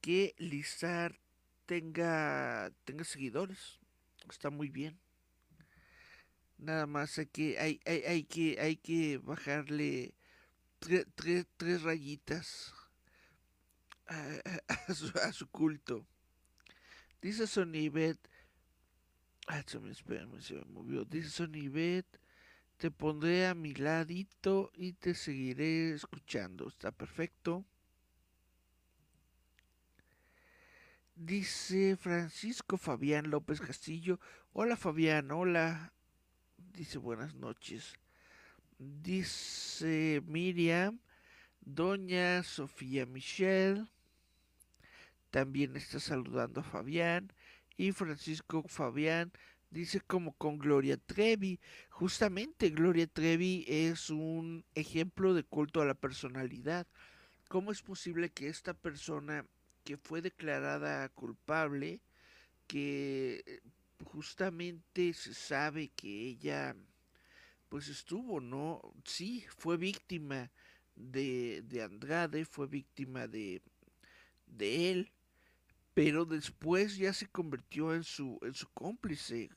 [0.00, 1.20] que Lizar
[1.66, 3.78] tenga, tenga seguidores.
[4.30, 4.98] Está muy bien.
[6.56, 10.14] Nada más hay que, hay, hay, hay que, hay que bajarle
[10.78, 12.72] tres rayitas
[14.06, 16.06] a, su, culto.
[17.20, 18.16] Dice Sonibet,
[19.48, 21.04] ah, se me, se me movió.
[21.04, 22.06] Dice Sonibet,
[22.76, 26.68] te pondré a mi ladito y te seguiré escuchando.
[26.68, 27.64] Está perfecto.
[31.14, 34.18] Dice Francisco Fabián López Castillo.
[34.52, 35.92] Hola Fabián, hola
[36.72, 37.94] dice buenas noches.
[38.78, 41.00] Dice Miriam,
[41.60, 43.86] doña Sofía Michelle,
[45.30, 47.32] también está saludando a Fabián.
[47.80, 49.32] Y Francisco Fabián
[49.70, 51.58] dice como con Gloria Trevi.
[51.88, 56.86] Justamente Gloria Trevi es un ejemplo de culto a la personalidad.
[57.48, 59.46] ¿Cómo es posible que esta persona
[59.82, 62.02] que fue declarada culpable,
[62.66, 63.62] que
[64.04, 66.76] justamente se sabe que ella
[67.70, 68.82] pues estuvo, ¿no?
[69.06, 70.50] Sí, fue víctima
[70.96, 73.62] de, de Andrade, fue víctima de,
[74.48, 75.12] de él,
[75.94, 79.50] pero después ya se convirtió en su, en su cómplice.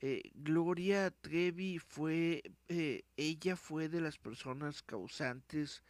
[0.00, 5.82] Eh, Gloria Trevi fue, eh, ella fue de las personas causantes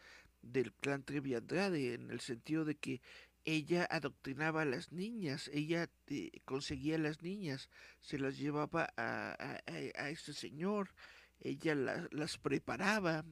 [0.42, 3.00] del clan Trevi Andrade, en el sentido de que
[3.44, 7.68] ella adoctrinaba a las niñas, ella eh, conseguía a las niñas,
[8.00, 10.94] se las llevaba a, a, este señor,
[11.40, 13.24] ella las preparaba,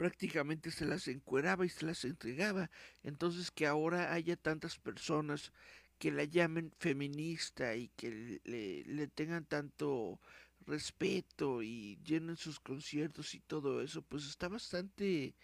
[0.00, 2.70] prácticamente se las encueraba y se las entregaba.
[3.02, 5.52] Entonces que ahora haya tantas personas
[5.98, 10.18] que la llamen feminista y que le, tengan tanto
[10.64, 15.34] respeto y llenen sus conciertos y todo eso, pues está bastante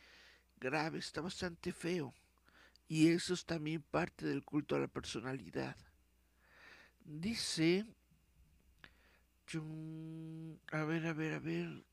[0.59, 2.15] grave, está bastante feo.
[2.89, 5.77] Y eso es también parte del culto a la personalidad.
[7.05, 7.85] Dice,
[10.73, 11.85] a ver, a ver, a ver,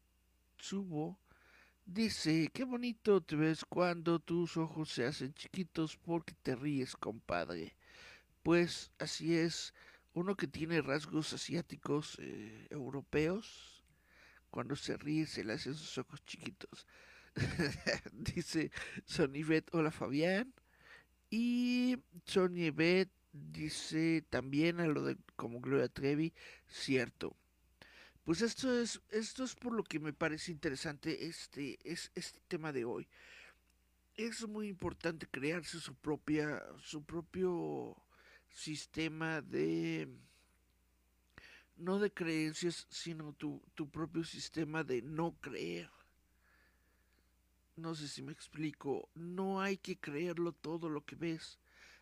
[0.58, 1.20] subo.
[1.86, 7.76] Dice, qué bonito te ves cuando tus ojos se hacen chiquitos porque te ríes, compadre.
[8.44, 9.74] Pues así es,
[10.14, 13.84] uno que tiene rasgos asiáticos eh, europeos,
[14.50, 16.88] cuando se ríe se le hacen sus ojos chiquitos.
[18.14, 18.72] Dice
[19.06, 20.54] Sonivet, hola Fabián.
[21.30, 26.34] Y Sonia Beth dice también a lo de como Gloria Trevi,
[26.68, 27.36] cierto.
[28.24, 32.72] Pues esto es, esto es por lo que me parece interesante este, es, este tema
[32.72, 33.08] de hoy.
[34.16, 37.98] es muy importante crearse su propia, su propio
[38.50, 40.08] sistema de,
[41.76, 45.90] no de creencias, sino tu, tu propio sistema de no creer.
[47.76, 51.60] No sé si me explico, no hay que creerlo todo lo que ves.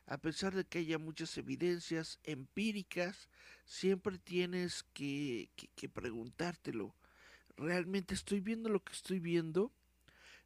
[0.08, 3.30] A pesar de que haya muchas evidencias empíricas,
[3.66, 5.50] siempre tienes que,
[5.94, 6.96] preguntártelo.
[7.56, 9.72] ¿Realmente estoy viendo lo que estoy viendo?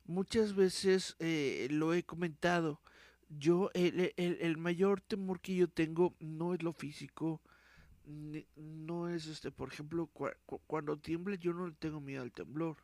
[0.06, 2.82] Muchas veces eh, lo he comentado.
[3.30, 7.42] Yo, el, mayor temor que yo tengo no es lo físico,
[8.56, 10.08] no es este, por ejemplo,
[10.68, 12.78] cuando tiemble yo no tengo miedo al temblor.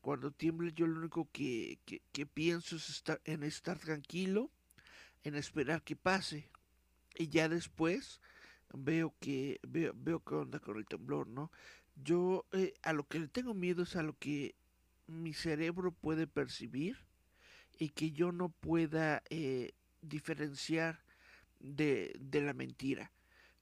[0.00, 1.78] Cuando tiemble yo lo único que,
[2.12, 4.50] que, pienso es estar, en estar tranquilo,
[5.24, 6.48] en esperar que pase.
[7.16, 8.20] Y ya después
[8.72, 11.50] veo que veo, veo qué onda con el temblor, ¿no?
[11.96, 14.54] Yo eh, a lo que le tengo miedo es a lo que
[15.06, 16.96] mi cerebro puede percibir
[17.78, 19.72] y que yo no pueda eh,
[20.02, 21.04] diferenciar
[21.60, 23.12] de, de la mentira.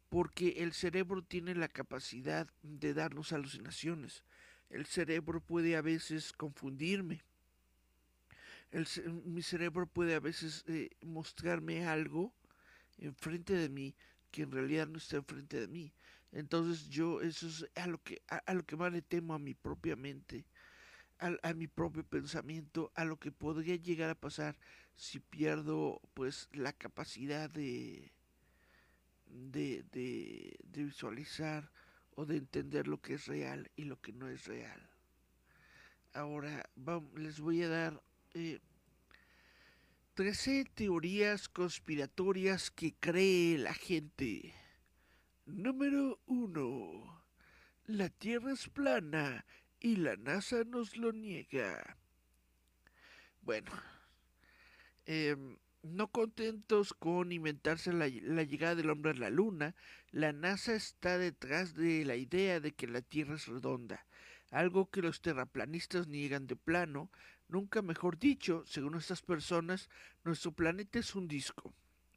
[0.08, 4.24] Porque el cerebro tiene la capacidad de darnos alucinaciones
[4.72, 7.22] el cerebro puede a veces confundirme.
[8.72, 8.86] El,
[9.24, 12.32] mi cerebro puede a veces eh, mostrarme algo
[12.98, 13.94] enfrente de mí
[14.30, 15.92] que en realidad no está enfrente de mí.
[16.32, 19.54] Entonces yo eso es a lo que a, lo que más le temo a mi
[19.54, 20.46] propia mente,
[21.18, 24.58] a, a, mi propio pensamiento, a lo que podría llegar a pasar
[24.96, 28.12] si pierdo pues la capacidad de
[29.26, 31.70] de, de, de visualizar
[32.14, 34.80] o de entender lo que es real y lo que no es real.
[36.14, 36.68] Ahora
[37.16, 38.02] les voy a dar
[38.34, 38.60] eh,
[40.14, 44.54] 13 teorías conspiratorias que cree la gente.
[45.46, 47.24] Número 1.
[47.86, 49.44] La Tierra es plana
[49.80, 51.96] y la NASA nos lo niega.
[53.40, 53.72] Bueno,
[55.06, 55.36] eh,
[55.82, 59.74] no contentos con inventarse la, llegada del hombre a la luna,
[60.12, 64.06] la NASA está detrás de la idea de que la Tierra es redonda,
[64.50, 67.10] algo que los terraplanistas niegan de plano,
[67.48, 69.88] nunca mejor dicho, según estas personas,
[70.24, 71.72] nuestro planeta es un disco.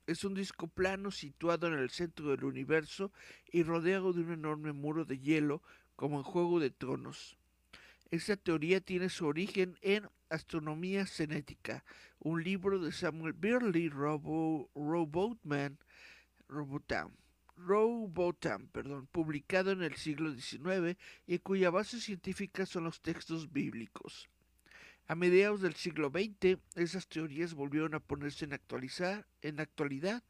[0.07, 3.11] Es un disco plano situado en el centro del universo
[3.51, 5.63] y rodeado de un enorme muro de hielo
[5.95, 7.37] como en Juego de Tronos.
[8.11, 11.83] Esta teoría tiene su origen en Astronomía Cenética,
[12.19, 15.79] un libro de Samuel Birley Robo, Robotman,
[16.47, 17.11] Robotam,
[17.57, 24.29] Robotam, perdón, publicado en el siglo XIX y cuya base científica son los textos bíblicos.
[25.07, 30.23] A mediados del siglo XX, esas teorías volvieron a ponerse en, actualizar, en actualidad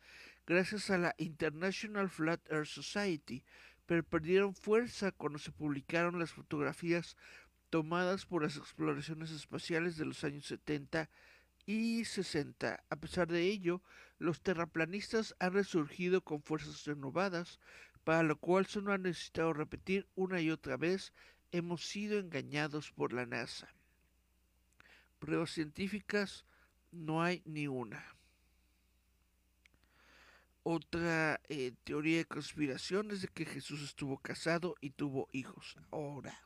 [0.45, 3.45] gracias a la International Flat Earth Society,
[3.85, 7.15] pero perdieron fuerza cuando se publicaron las fotografías
[7.69, 11.09] tomadas por las exploraciones espaciales de los años 70
[11.65, 12.83] y 60.
[12.89, 13.81] A pesar de ello,
[14.19, 17.61] los terraplanistas han resurgido con fuerzas renovadas,
[18.03, 21.13] para lo cual solo han necesitado repetir una y otra vez,
[21.53, 23.73] hemos sido engañados por la NASA.
[25.19, 26.45] Pruebas científicas
[26.91, 28.03] no hay ni una.
[30.63, 35.75] Otra eh, teoría de conspiración es de que Jesús estuvo casado y tuvo hijos.
[35.91, 36.39] Ahora,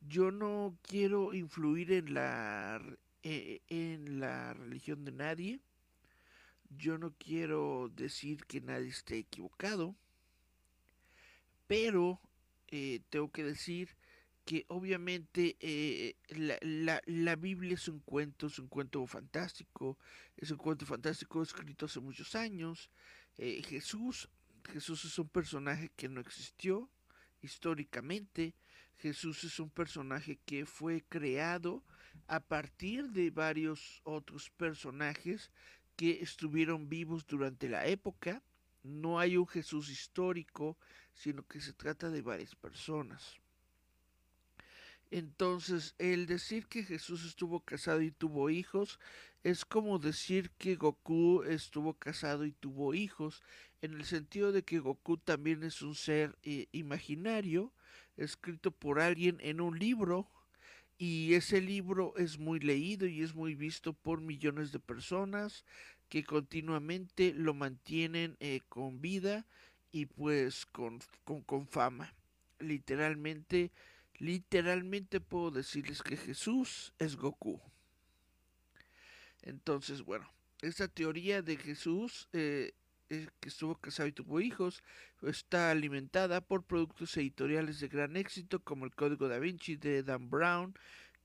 [0.00, 2.80] yo no quiero influir en la
[3.28, 5.60] eh, en la religión de nadie.
[6.70, 9.96] Yo no quiero decir que nadie esté equivocado,
[11.66, 12.20] pero
[12.68, 13.96] eh, tengo que decir
[14.46, 19.98] que obviamente eh, la, la, la, Biblia es un cuento, es un cuento fantástico,
[20.36, 22.90] es un cuento fantástico escrito hace muchos años.
[23.36, 24.30] Jesús,
[24.72, 26.88] Jesús es un personaje que no existió
[27.42, 28.54] históricamente,
[28.98, 31.84] Jesús es un personaje que fue creado
[32.28, 35.50] a partir de varios otros personajes
[35.96, 38.42] que estuvieron vivos durante la época.
[38.82, 40.78] No hay un Jesús histórico,
[41.14, 43.40] sino que se trata de varias personas.
[45.10, 48.98] Entonces, el decir que Jesús estuvo casado y tuvo hijos
[49.44, 53.42] es como decir que Goku estuvo casado y tuvo hijos,
[53.80, 57.72] en el sentido de que Goku también es un ser eh, imaginario,
[58.16, 60.28] escrito por alguien en un libro,
[60.98, 65.64] y ese libro es muy leído y es muy visto por millones de personas
[66.08, 69.46] que continuamente lo mantienen eh, con vida
[69.92, 72.14] y pues con, con, con fama.
[72.58, 73.70] Literalmente,
[74.18, 77.60] literalmente puedo decirles que Jesús es Goku.
[79.42, 80.28] Entonces, bueno,
[80.62, 82.72] esta teoría de Jesús eh,
[83.08, 84.82] que estuvo casado y tuvo hijos,
[85.22, 90.28] está alimentada por productos editoriales de gran éxito como el Código da Vinci de Dan
[90.28, 90.74] Brown,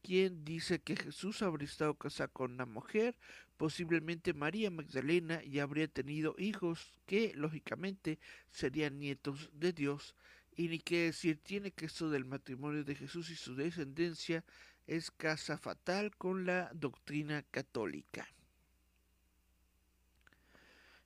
[0.03, 3.15] quien dice que Jesús habría estado casado con una mujer,
[3.57, 8.19] posiblemente María Magdalena, y habría tenido hijos que, lógicamente,
[8.49, 10.15] serían nietos de Dios.
[10.55, 14.43] Y ni qué decir tiene que esto del matrimonio de Jesús y su descendencia
[14.87, 18.27] es casa fatal con la doctrina católica.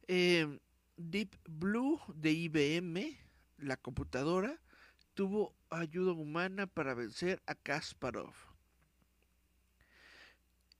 [0.08, 0.60] Em,
[0.98, 3.18] Deep Blue de IBM,
[3.58, 4.60] la computadora,
[5.14, 8.34] tuvo ayuda humana para vencer a Kasparov.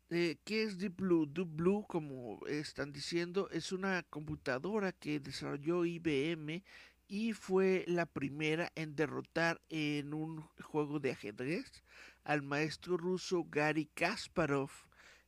[0.10, 1.26] Eh, ¿Qué es Deep Blue?
[1.26, 6.64] Deep Blue, como están diciendo, es una computadora que desarrolló IBM
[7.08, 11.84] y fue la primera en derrotar en un juego de ajedrez
[12.24, 14.72] al maestro ruso Gary Kasparov.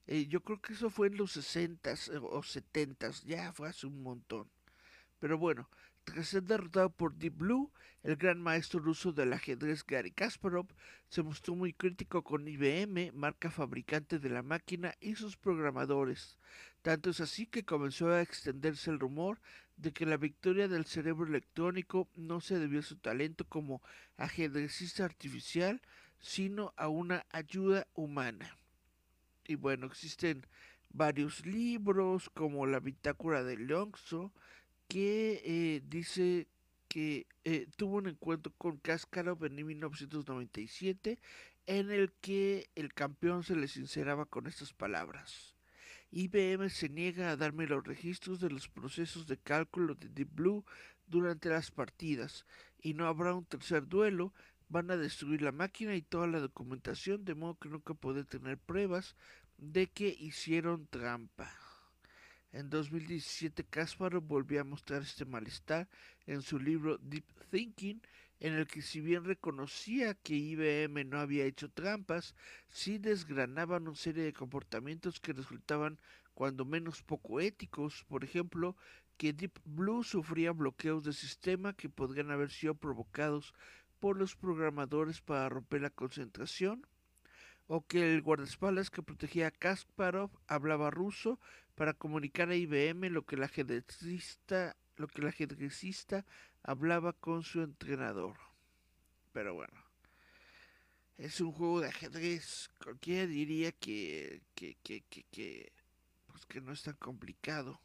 [0.07, 3.88] Eh, yo creo que eso fue en los 60s eh, o 70s, ya fue hace
[3.88, 4.49] un montón.
[5.19, 5.69] Pero bueno,
[6.03, 7.71] tras ser derrotado por Deep Blue,
[8.03, 10.67] el gran maestro ruso del ajedrez Gary Kasparov
[11.09, 16.38] se mostró muy crítico con IBM, marca fabricante de la máquina, y sus programadores.
[16.82, 19.41] Tanto es así que comenzó a extenderse el rumor
[19.78, 23.82] de que la victoria del cerebro electrónico no se debió a su talento como
[24.17, 25.82] ajedrecista artificial,
[26.19, 28.57] sino a una ayuda humana.
[29.45, 30.45] Y bueno, existen
[30.89, 34.34] varios libros como la bitácora de Leonzo,
[34.88, 36.47] que eh, dice
[36.88, 41.19] que eh, tuvo un encuentro con Kasparov en 1997
[41.67, 45.56] en el que el campeón se le sinceraba con estas palabras.
[46.11, 50.65] IBM se niega a darme los registros de los procesos de cálculo de Deep Blue
[51.05, 52.45] durante las partidas
[52.81, 54.33] y no habrá un tercer duelo.
[54.69, 58.57] Van a destruir la máquina y toda la documentación de modo que nunca podré tener
[58.57, 59.15] pruebas
[59.57, 61.51] de que hicieron trampa.
[62.51, 65.87] En 2017 Kasparov volvió a mostrar este malestar
[66.25, 68.01] en su libro Deep Thinking,
[68.39, 72.35] en el que si bien reconocía que IBM no había hecho trampas,
[72.69, 75.99] sí desgranaban una serie de comportamientos que resultaban
[76.33, 78.75] cuando menos poco éticos, por ejemplo,
[79.17, 83.53] que Deep Blue sufría bloqueos de sistema que podrían haber sido provocados
[83.99, 86.85] por los programadores para romper la concentración,
[87.65, 91.39] o que el guardaespaldas que protegía a Kasparov hablaba ruso
[91.75, 95.21] para comunicar a IBM lo que el ajedrecista, lo que
[96.68, 98.38] hablaba con su entrenador.
[99.32, 99.74] Pero bueno,
[101.18, 102.70] es un juego de ajedrez.
[102.84, 105.01] Cualquiera diría que, que, que,
[105.32, 105.72] que,
[106.28, 107.82] pues que no es tan complicado.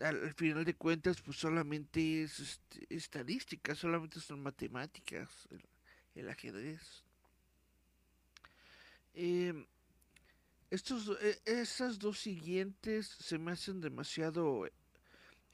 [0.00, 5.30] Al, final de cuentas, pues solamente es este, estadística, solamente son matemáticas,
[6.16, 7.04] el, ajedrez.
[9.14, 9.66] Eh,
[10.70, 14.66] estos, e, esas dos siguientes se me hacen demasiado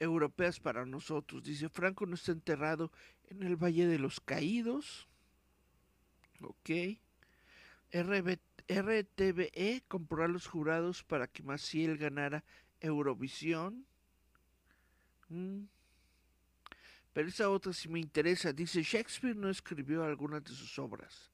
[0.01, 1.43] europeas para nosotros.
[1.43, 2.91] Dice, Franco no está enterrado
[3.29, 5.07] en el Valle de los Caídos.
[6.41, 6.97] Ok.
[7.93, 12.43] RTVE compró a los jurados para que Maciel ganara
[12.79, 13.85] Eurovisión.
[15.29, 15.65] Mm.
[17.13, 18.53] Pero esa otra sí me interesa.
[18.53, 21.29] Dice, Shakespeare no escribió algunas de sus obras.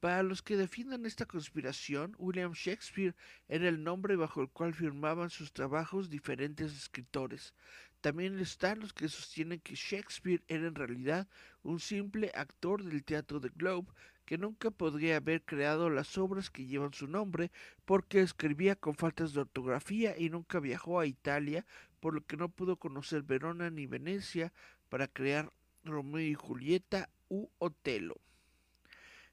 [0.00, 3.14] Para los que defiendan esta conspiración, William Shakespeare
[3.48, 7.52] era el nombre bajo el cual firmaban sus trabajos diferentes escritores.
[8.00, 11.28] También están los que sostienen que Shakespeare era en realidad
[11.62, 13.88] un simple actor del teatro de Globe
[14.24, 17.50] que nunca podría haber creado las obras que llevan su nombre
[17.84, 21.66] porque escribía con faltas de ortografía y nunca viajó a Italia,
[21.98, 24.52] por lo que no pudo conocer Verona ni Venecia
[24.88, 25.52] para crear
[25.84, 28.16] Romeo y Julieta u Otelo.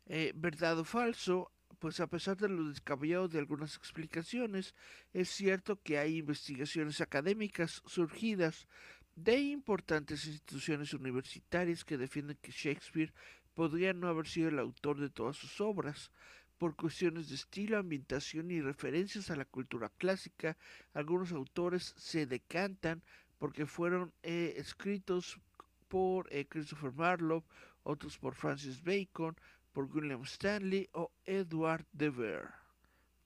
[0.08, 4.74] Eh, verdad o falso, pues a pesar de lo descabellado de algunas explicaciones,
[5.14, 8.68] es cierto que hay investigaciones académicas surgidas
[9.16, 13.14] de importantes instituciones universitarias que defienden que Shakespeare
[13.54, 16.12] podría no haber sido el autor de todas sus obras.
[16.60, 20.58] Por cuestiones de estilo, ambientación y referencias a la cultura clásica,
[20.94, 23.04] algunos autores se decantan
[23.38, 25.40] porque fueron eh, escritos
[25.88, 27.46] por eh, Christopher Marlowe,
[27.84, 29.36] otros por Francis Bacon,
[29.78, 32.50] por William Stanley o Edward de Vere.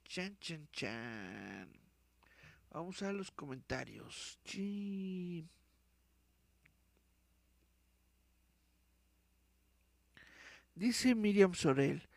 [0.04, 1.70] Chan, chan, chan.
[2.72, 4.38] Vamos a los comentarios.
[10.76, 12.10] Dice Miriam Sorel,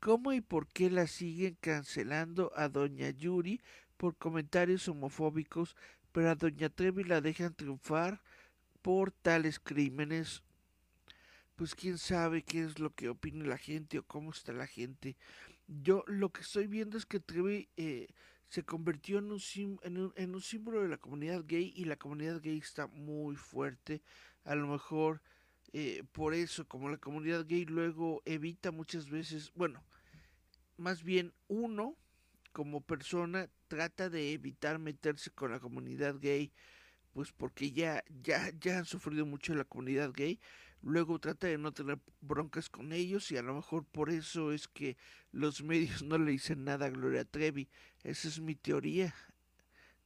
[0.00, 3.60] ¿cómo y por qué la siguen cancelando a Doña Yuri
[3.98, 5.76] por comentarios homofóbicos,
[6.12, 8.22] pero a Doña Trevi la dejan triunfar
[8.80, 10.42] por tales crímenes
[11.56, 15.16] pues quién sabe qué es lo que opine la gente o cómo está la gente.
[15.66, 18.08] Yo lo que estoy viendo es que Trevi eh,
[18.48, 22.58] se convirtió en un, en, un, símbolo de la comunidad gay y la comunidad gay
[22.58, 24.02] está muy fuerte.
[24.44, 25.22] A lo mejor
[25.72, 29.82] eh, por eso, como la comunidad gay luego evita muchas veces, bueno,
[30.76, 31.96] más bien uno
[32.52, 36.52] como persona trata de evitar meterse con la comunidad gay,
[37.14, 40.38] pues porque ya, ya, ya han sufrido mucho la comunidad gay,
[40.82, 44.68] luego trata de no tener broncas con ellos y a lo mejor por eso es
[44.68, 44.96] que
[45.30, 47.68] los medios no le dicen nada a Gloria Trevi.
[48.02, 49.14] Esa es mi teoría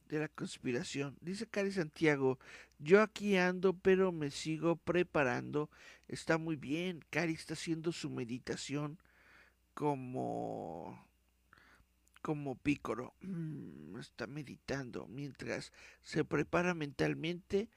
[0.07, 1.17] de la conspiración.
[1.21, 2.39] Dice Cari Santiago,
[2.79, 5.69] yo aquí ando pero me sigo preparando.
[6.07, 8.99] Está muy bien, Cari está haciendo su meditación
[9.73, 11.05] como
[12.21, 13.13] como pícoro.
[13.21, 15.71] Mm, está meditando mientras
[16.03, 17.69] se prepara mentalmente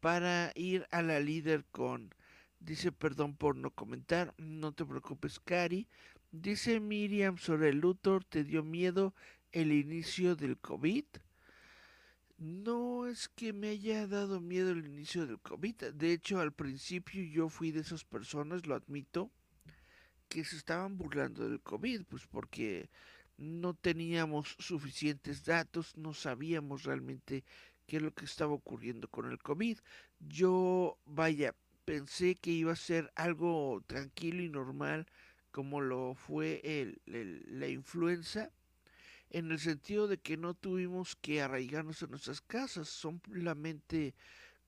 [0.00, 2.14] para ir a la líder con
[2.60, 5.86] Dice perdón por no comentar, no te preocupes, Cari.
[6.32, 9.14] Dice Miriam sobre el Luthor, ¿te dio miedo
[9.52, 11.04] el inicio del COVID?
[12.38, 15.92] No es que me haya dado miedo el inicio del COVID.
[15.94, 19.30] De hecho, al principio yo fui de esas personas, lo admito,
[20.28, 22.90] que se estaban burlando del COVID, pues porque
[23.38, 27.44] no teníamos suficientes datos, no sabíamos realmente
[27.86, 29.78] qué es lo que estaba ocurriendo con el COVID.
[30.20, 31.54] Yo, vaya,
[31.86, 35.06] pensé que iba a ser algo tranquilo y normal
[35.56, 38.50] como lo fue el, la influenza,
[39.30, 44.14] en el sentido de que no tuvimos que arraigarnos en nuestras casas, solamente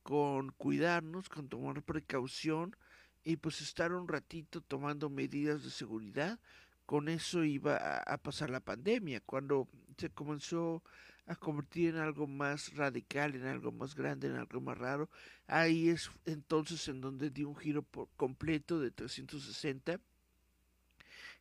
[0.02, 2.74] con cuidarnos, con tomar precaución
[3.22, 6.40] y pues estar un ratito tomando medidas de seguridad,
[6.86, 9.20] con eso iba a pasar la pandemia.
[9.20, 10.82] Cuando se comenzó
[11.28, 15.10] a convertir en algo más radical, en algo más grande, en algo más raro.
[15.46, 20.00] Ahí es entonces en donde di un giro por completo de 360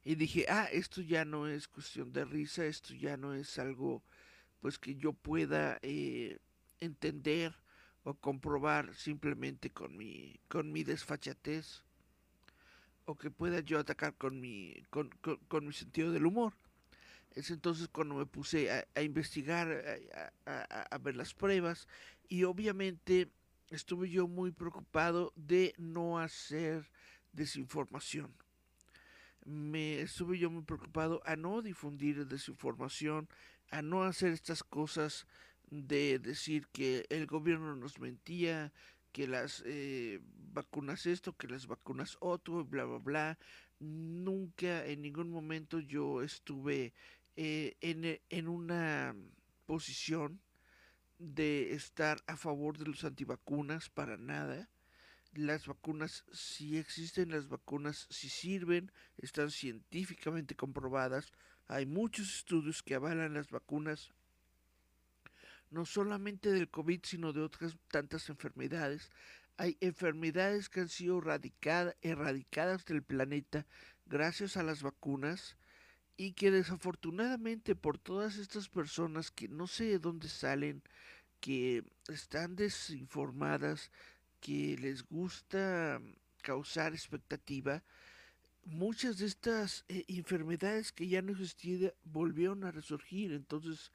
[0.04, 4.04] y dije, ah, esto ya no es cuestión de risa, esto ya no es algo
[4.60, 6.38] pues que yo pueda eh,
[6.82, 7.56] entender
[8.04, 11.84] o comprobar simplemente con mi, con mi desfachatez
[13.06, 15.10] o que pueda yo atacar con mi, con,
[15.48, 16.54] con mi sentido del humor.
[17.38, 19.68] Es entonces cuando me puse a, investigar,
[20.48, 21.88] a, ver las pruebas
[22.28, 23.30] y obviamente
[23.70, 26.90] estuve yo muy preocupado de no hacer
[27.34, 28.34] desinformación.
[29.46, 33.30] Me estuve yo muy preocupado a no difundir desinformación,
[33.70, 35.28] a no hacer estas cosas
[35.70, 38.74] de decir que el gobierno nos mentía,
[39.12, 40.22] que las eh,
[40.54, 43.40] vacunas esto, que las vacunas otro, bla, bla, bla.
[43.80, 46.94] Nunca en ningún momento yo estuve
[47.38, 49.16] eh, en, en una
[49.68, 50.42] posición
[51.20, 54.70] de estar a favor de los antivacunas para nada.
[55.34, 61.32] Las vacunas sí existen, las vacunas sí sirven, están científicamente comprobadas.
[61.68, 64.12] Hay muchos estudios que avalan las vacunas,
[65.70, 69.12] no solamente del COVID, sino de otras tantas enfermedades.
[69.58, 71.22] Hay enfermedades que han sido
[72.02, 73.68] erradicadas del planeta
[74.08, 75.56] gracias a las vacunas
[76.18, 80.82] y que desafortunadamente por todas estas personas que no sé de dónde salen,
[81.40, 83.92] que están desinformadas,
[84.42, 86.02] que les gusta
[86.42, 87.84] causar expectativa,
[88.66, 93.92] muchas de estas eh, enfermedades que ya no existían volvieron a resurgir, entonces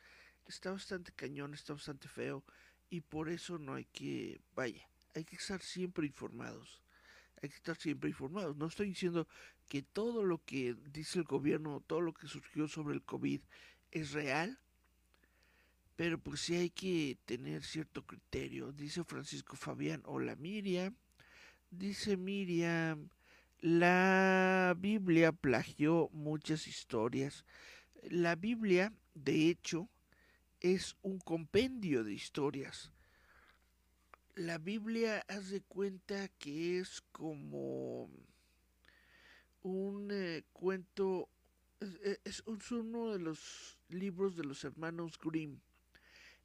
[0.46, 2.44] está bastante cañón, está bastante feo
[2.88, 6.82] y por eso no hay que, vaya, hay que estar siempre informados
[7.42, 8.56] hay que estar siempre informados.
[8.56, 9.26] No estoy diciendo
[9.68, 13.40] que todo lo que dice el gobierno, todo lo que surgió sobre el COVID
[13.90, 14.58] es real,
[15.96, 18.72] pero pues sí hay que tener cierto criterio.
[18.72, 20.94] Dice Francisco Fabián, hola Miriam.
[21.70, 23.08] Dice Miriam,
[23.60, 27.44] la Biblia plagió muchas historias.
[28.08, 29.88] La Biblia, de hecho,
[30.60, 32.92] es un compendio de historias
[34.34, 38.10] la Biblia, haz de cuenta que es como
[39.62, 41.28] un eh, cuento,
[41.80, 45.60] e, es, uno de los libros de los hermanos Grimm,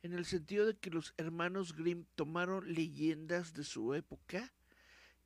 [0.04, 4.54] en el sentido de que los hermanos Grimm tomaron leyendas de su época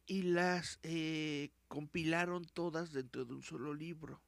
[0.05, 4.22] y las eh, compilaron todas dentro de un solo libro.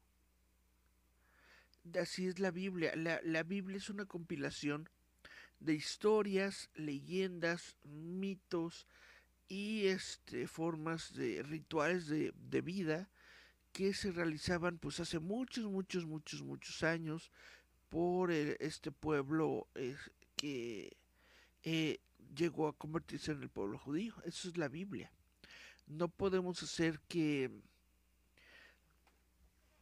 [1.99, 2.95] Así es la Biblia.
[2.95, 4.89] La, la Biblia es una compilación
[5.63, 8.85] de historias, leyendas, mitos
[9.47, 13.09] y este, formas de rituales de, vida
[13.71, 17.31] que se realizaban pues hace muchos, muchos, muchos, muchos años
[17.89, 19.95] por este pueblo eh,
[20.35, 20.97] que
[21.63, 21.99] eh,
[22.35, 24.15] llegó a convertirse en el pueblo judío.
[24.25, 25.11] Eso es la Biblia.
[25.87, 27.51] No podemos hacer que...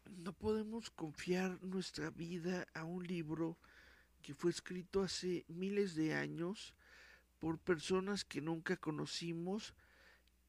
[0.05, 3.57] No podemos confiar nuestra vida a un libro
[4.21, 6.73] que fue escrito hace miles de años
[7.39, 9.73] por personas que nunca conocimos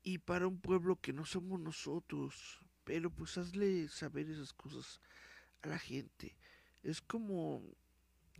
[0.02, 2.60] y para un pueblo que no somos nosotros.
[2.84, 5.00] Pero pues hazle saber esas cosas
[5.62, 6.36] a la gente.
[6.82, 7.62] Es como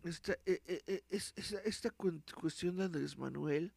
[0.04, 1.32] esta, e, e, e, es,
[1.64, 3.72] esta cuestión de Andrés Manuel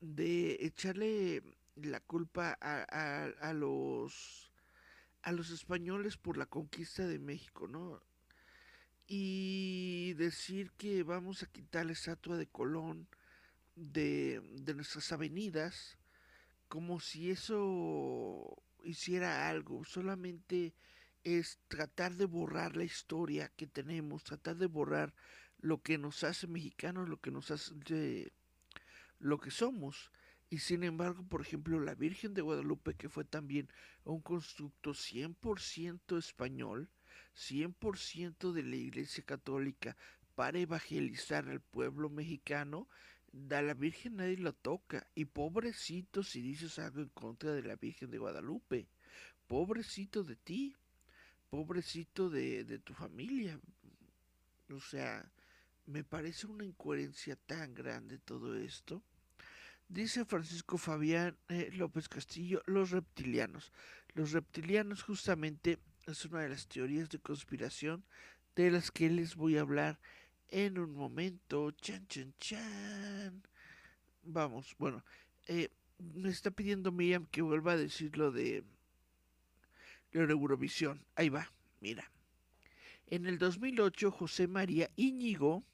[0.00, 1.42] de echarle
[1.76, 4.50] la culpa a, los
[5.22, 8.00] a los españoles por la conquista de México, ¿no?
[9.06, 13.06] Y decir que vamos a quitar la estatua de Colón
[13.76, 15.98] de, de nuestras avenidas,
[16.68, 20.74] como si eso hiciera algo, solamente
[21.22, 25.14] es tratar de borrar la historia que tenemos, tratar de borrar
[25.58, 28.32] lo que nos hace mexicanos, lo que nos hace
[29.18, 30.10] lo que somos.
[30.50, 33.68] Y sin embargo, por ejemplo, la Virgen de Guadalupe, que fue también
[34.04, 36.90] un constructo 100% español,
[37.36, 39.96] 100% de la Iglesia Católica
[40.34, 42.88] para evangelizar al pueblo mexicano,
[43.50, 45.06] a la Virgen nadie la toca.
[45.14, 48.88] Y pobrecito si dices algo en contra de la Virgen de Guadalupe.
[49.46, 50.76] Pobrecito de ti.
[51.50, 53.60] Pobrecito de, de tu familia.
[54.70, 55.30] O sea,
[55.86, 59.02] me parece una incoherencia tan grande todo esto.
[59.88, 63.72] Dice Francisco Fabián eh, López Castillo, los reptilianos.
[64.14, 68.04] Los reptilianos justamente es una de las teorías de conspiración
[68.54, 69.98] de las que les voy a hablar
[70.48, 71.70] en un momento.
[71.72, 73.42] Chan, chan, chan.
[74.22, 75.04] Vamos, bueno,
[75.46, 78.64] eh, me está pidiendo Miriam que vuelva a decir lo de,
[80.12, 81.04] Eurovisión.
[81.16, 81.50] Ahí va,
[81.80, 82.10] mira.
[83.06, 85.64] En el 2008, José María Íñigo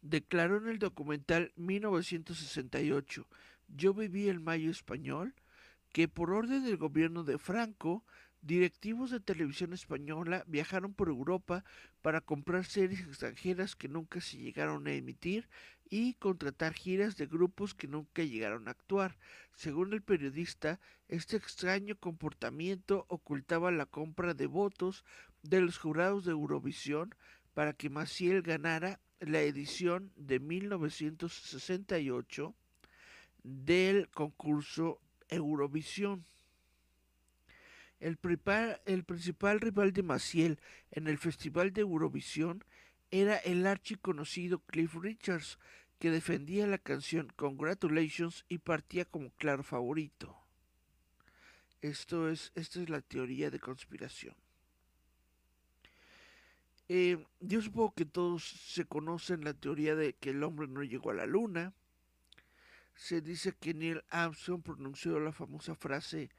[0.00, 3.26] declaró en el documental 1968,
[3.68, 5.34] Yo viví el Mayo Español,
[5.92, 8.04] que por orden del gobierno de Franco,
[8.42, 11.64] directivos de televisión española viajaron por Europa
[12.02, 15.48] para comprar series extranjeras que nunca se llegaron a emitir
[15.88, 19.16] y contratar giras de grupos que nunca llegaron a actuar.
[19.54, 25.04] Según el periodista, este extraño comportamiento ocultaba la compra de votos
[25.42, 27.14] de los jurados de Eurovisión
[27.54, 32.54] para que Maciel ganara la edición de 1968
[33.42, 36.24] del concurso Eurovisión.
[37.98, 42.62] El, principal rival de Maciel en el Festival de Eurovisión
[43.10, 45.58] era el archiconocido Cliff Richards,
[45.98, 50.36] que defendía la canción Congratulations y partía como claro favorito.
[51.80, 54.34] Esto es, esta es la teoría de conspiración.
[56.88, 61.10] Eh, yo supongo que todos se conocen la teoría de que el hombre no llegó
[61.10, 61.72] a la luna.
[62.94, 66.30] Se dice que Neil Armstrong pronunció la famosa frase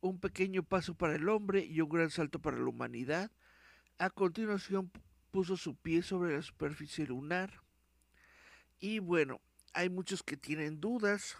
[0.00, 3.30] un pequeño paso para el hombre y un gran salto para la humanidad.
[3.98, 4.90] A continuación
[5.30, 7.52] puso su pie sobre la superficie lunar.
[8.78, 9.40] Y bueno,
[9.72, 11.36] hay muchos que tienen dudas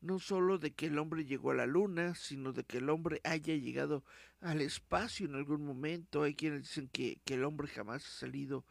[0.00, 3.20] no solo de que el hombre llegó a la luna, sino de que el hombre
[3.24, 4.04] haya llegado
[4.40, 6.22] al espacio en algún momento.
[6.22, 8.64] Hay quienes dicen que, el hombre jamás ha salido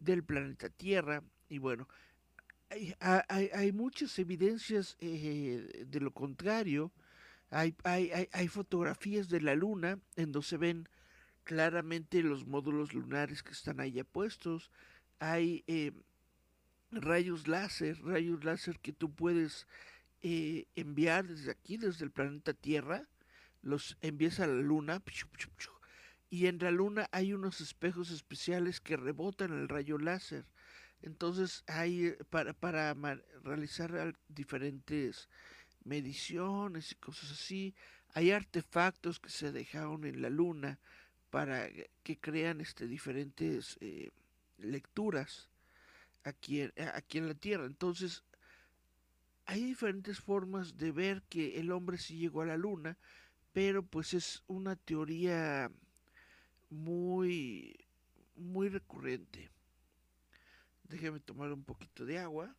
[0.00, 1.22] del planeta Tierra.
[1.48, 1.88] Y bueno,
[2.70, 2.94] hay,
[3.28, 6.92] hay, muchas evidencias eh, de lo contrario.
[7.50, 10.88] Hay, hay, fotografías de la luna en donde se ven
[11.44, 14.70] claramente los módulos lunares que están ahí puestos.
[15.18, 15.92] Hay eh,
[16.90, 19.66] rayos láser, rayos láser que tú puedes
[20.22, 23.08] eh, enviar desde aquí, desde el planeta Tierra,
[23.62, 25.02] los envías a la luna,
[26.30, 30.44] y en la luna hay unos espejos especiales que rebotan el rayo láser.
[31.00, 32.94] Entonces hay eh, para, para
[33.44, 35.28] realizar diferentes
[35.88, 37.74] mediciones y cosas así.
[38.14, 40.78] Hay artefactos que se dejaron en la luna
[41.30, 41.68] para
[42.02, 44.10] que crean este, diferentes eh,
[44.58, 45.48] lecturas
[46.24, 46.62] aquí
[46.94, 47.66] aquí en la Tierra.
[47.66, 48.22] Entonces
[49.46, 52.98] hay diferentes formas de ver que el hombre sí llegó a la luna,
[53.52, 55.70] pero pues es una teoría
[56.70, 57.76] muy
[58.36, 59.50] muy recurrente.
[60.84, 62.54] Déjame tomar un poquito de agua.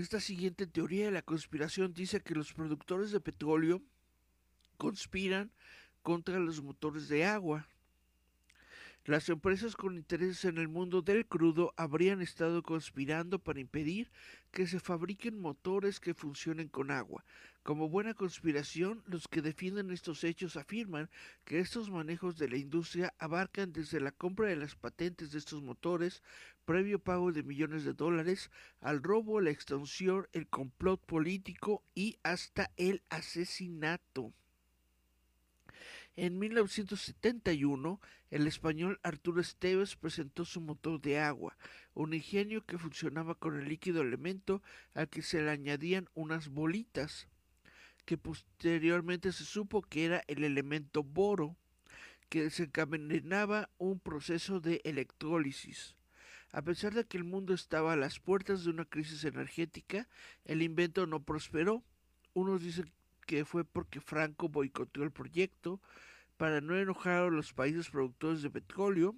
[0.00, 3.82] Esta siguiente teoría de la conspiración dice que los productores de petróleo
[4.78, 5.52] conspiran
[6.00, 7.68] contra los motores de agua.
[9.06, 14.10] Las empresas con intereses en el mundo del crudo habrían estado conspirando para impedir
[14.50, 17.24] que se fabriquen motores que funcionen con agua.
[17.62, 21.08] Como buena conspiración, los que defienden estos hechos afirman
[21.46, 25.62] que estos manejos de la industria abarcan desde la compra de las patentes de estos
[25.62, 26.22] motores,
[26.66, 32.70] previo pago de millones de dólares, al robo, la extorsión, el complot político y hasta
[32.76, 34.34] el asesinato.
[36.22, 37.98] En 1971,
[38.30, 41.56] el español Arturo Esteves presentó su motor de agua,
[41.94, 44.62] un ingenio que funcionaba con el líquido elemento
[44.92, 47.26] al que se le añadían unas bolitas
[48.04, 51.56] que posteriormente se supo que era el elemento boro,
[52.28, 55.96] que desencadenaba un proceso de electrólisis.
[56.52, 60.06] A pesar de que el mundo estaba a las puertas de una crisis energética,
[60.44, 61.82] el invento no prosperó.
[62.34, 62.92] Unos dicen
[63.24, 65.80] que fue porque Franco boicoteó el proyecto
[66.40, 69.14] para no enojar a los países productores de petróleo,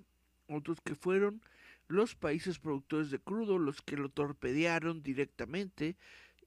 [0.49, 1.41] otros que fueron
[1.87, 5.97] los países productores de crudo los que lo torpedearon directamente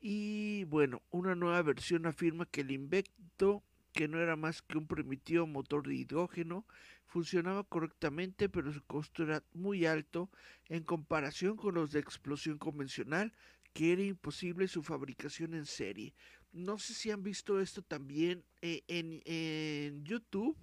[0.01, 3.63] y bueno, una nueva versión afirma que el invento,
[3.93, 6.65] que no era más que un primitivo motor de hidrógeno,
[7.05, 10.29] funcionaba correctamente, pero su costo era muy alto
[10.67, 13.31] en comparación con los de explosión convencional,
[13.71, 16.13] que era imposible su fabricación en serie.
[16.55, 20.55] No sé si han visto esto también eh, en, en YouTube.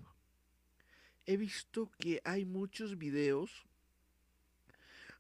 [1.27, 3.67] He visto que hay muchos videos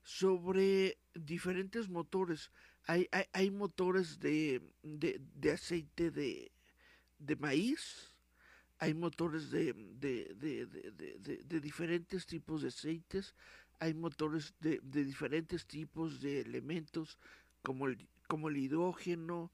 [0.02, 2.50] sobre diferentes motores.
[2.86, 6.50] Hay, hay, hay motores de, de, de aceite de,
[7.18, 8.14] de maíz,
[8.78, 13.34] hay motores de, de, diferentes tipos de aceites,
[13.78, 17.18] hay motores de, diferentes tipos de elementos
[17.60, 19.52] como el, como el hidrógeno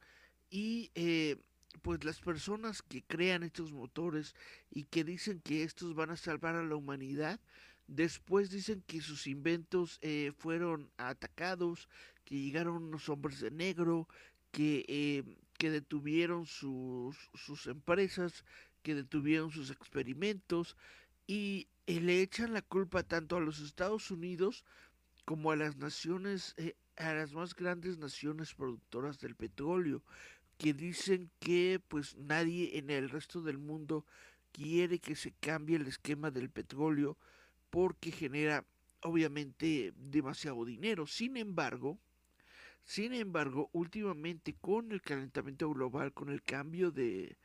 [0.50, 1.36] y eh,
[1.82, 4.34] pues las personas que crean estos motores
[4.70, 7.40] y que dicen que estos van a salvar a la humanidad,
[7.86, 11.88] después dicen que sus inventos eh, fueron atacados,
[12.24, 14.08] que llegaron unos hombres de negro,
[14.52, 15.24] que, eh,
[15.58, 18.44] que detuvieron sus, sus empresas,
[18.82, 20.76] que detuvieron sus experimentos
[21.26, 24.64] y le echan la culpa tanto a los Estados Unidos
[25.24, 30.02] como a las naciones, eh, a las más grandes naciones productoras del petróleo,
[30.58, 34.04] que dicen que pues nadie en el resto del mundo
[34.52, 37.16] quiere que se cambie el esquema del petróleo
[37.70, 38.64] porque genera
[39.02, 41.06] obviamente demasiado dinero.
[41.06, 41.98] Sin embargo,
[42.84, 47.36] sin embargo, últimamente con el calentamiento global, con el cambio de,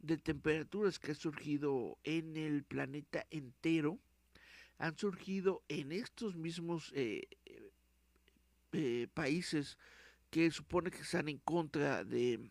[0.00, 3.98] de temperaturas que ha surgido en el planeta entero
[4.78, 7.26] han surgido en estos mismos eh,
[8.72, 9.76] eh, países
[10.30, 12.50] que supone que están en contra de,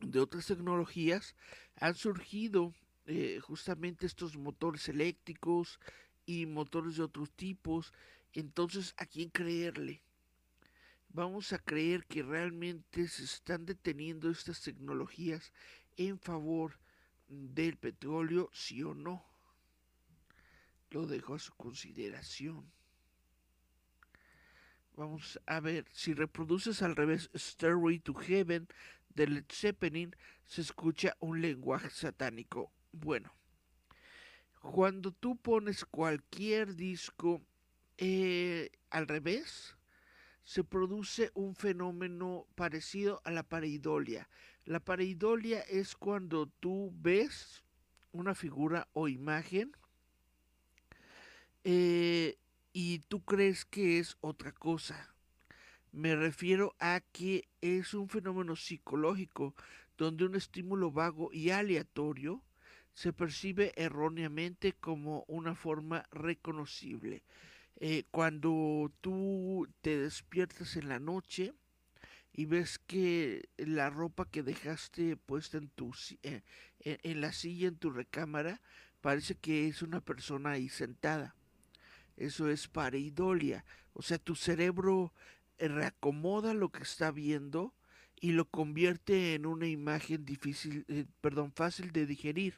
[0.00, 1.34] de otras tecnologías,
[1.76, 2.74] han surgido
[3.06, 5.78] eh, justamente estos motores eléctricos
[6.24, 7.92] y motores de otros tipos.
[8.32, 10.02] Entonces, ¿a quién creerle?
[11.08, 15.52] Vamos a creer que realmente se están deteniendo estas tecnologías
[15.96, 16.78] en favor
[17.28, 19.24] del petróleo, sí o no.
[20.90, 22.70] Lo dejo a su consideración.
[24.96, 28.66] Vamos a ver, si reproduces al revés Stairway to Heaven
[29.16, 30.14] de Led Zeppelin,
[30.44, 32.70] se escucha un lenguaje satánico.
[32.92, 33.32] Bueno,
[34.60, 37.40] cuando tú pones cualquier disco
[37.96, 39.76] eh, al revés,
[40.44, 44.28] se produce un fenómeno parecido a la pareidolia.
[44.64, 47.64] La pareidolia es cuando tú ves
[48.12, 49.72] una figura o imagen
[51.64, 52.38] eh,
[52.72, 55.15] y tú crees que es otra cosa.
[55.96, 59.54] Me refiero a que es un fenómeno psicológico
[59.96, 62.42] donde un estímulo vago y aleatorio
[62.92, 67.22] se percibe erróneamente como una forma reconocible.
[67.76, 71.54] Eh, cuando tú te despiertas en la noche,
[72.30, 76.42] y ves que la ropa que dejaste puesta en tu eh,
[76.80, 78.60] en, la silla en tu recámara
[79.00, 81.34] parece que es una persona ahí sentada.
[82.18, 83.64] Eso es pareidolia.
[83.94, 85.14] O sea, tu cerebro
[85.58, 87.74] reacomoda lo que está viendo
[88.20, 92.54] y lo convierte en una imagen difícil, eh, perdón, fácil de digerir.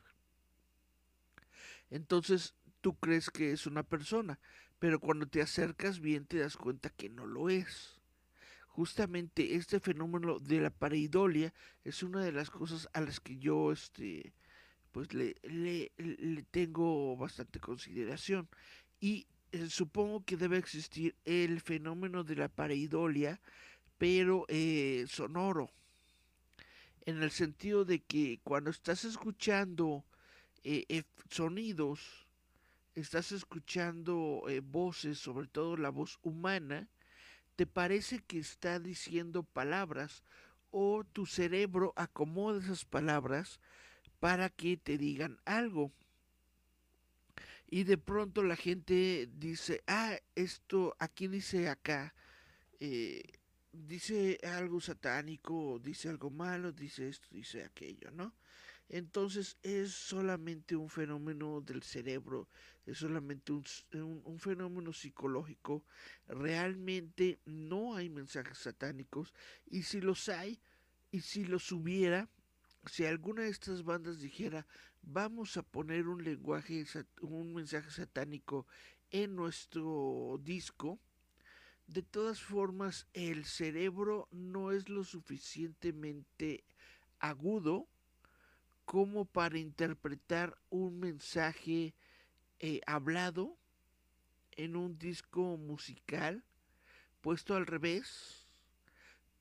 [1.91, 4.39] Entonces tú crees que es una persona,
[4.79, 7.99] pero cuando te acercas bien te das cuenta que no lo es
[8.79, 13.73] justamente este fenómeno de la pareidolia es una de las cosas a las que yo
[13.73, 14.33] este
[14.93, 18.49] pues le, le, tengo bastante consideración
[19.01, 23.41] y eh, supongo que debe existir el fenómeno de la pareidolia
[23.97, 25.71] pero eh, sonoro
[27.07, 30.05] en el sentido de que cuando estás escuchando
[30.65, 32.27] eh, sonidos
[32.95, 36.89] estás escuchando voces sobre todo la voz humana
[37.57, 40.23] te parece que está diciendo palabras
[40.71, 43.61] o tu cerebro acomoda esas palabras
[44.21, 45.93] para que te digan algo.
[47.71, 52.15] Y de pronto la gente dice, ah, esto aquí dice acá,
[52.81, 53.23] eh,
[53.73, 58.35] dice algo satánico, dice algo malo, dice esto, dice aquello, ¿no?
[58.89, 62.49] Entonces es solamente un fenómeno del cerebro,
[62.87, 65.85] es solamente un, fenómeno psicológico.
[66.27, 69.35] Realmente no hay mensajes satánicos
[69.67, 70.59] y si los hay,
[71.11, 72.31] y si los hubiera,
[72.87, 74.67] si alguna de estas bandas dijera,
[75.03, 76.85] vamos a poner un lenguaje,
[77.23, 78.67] un mensaje satánico
[79.11, 80.99] en nuestro disco,
[81.87, 86.65] de todas formas el cerebro no es lo suficientemente
[87.19, 87.89] agudo
[88.85, 91.95] como para interpretar un mensaje
[92.61, 93.57] eh, hablado
[94.53, 96.45] en un disco musical
[97.21, 98.48] puesto al revés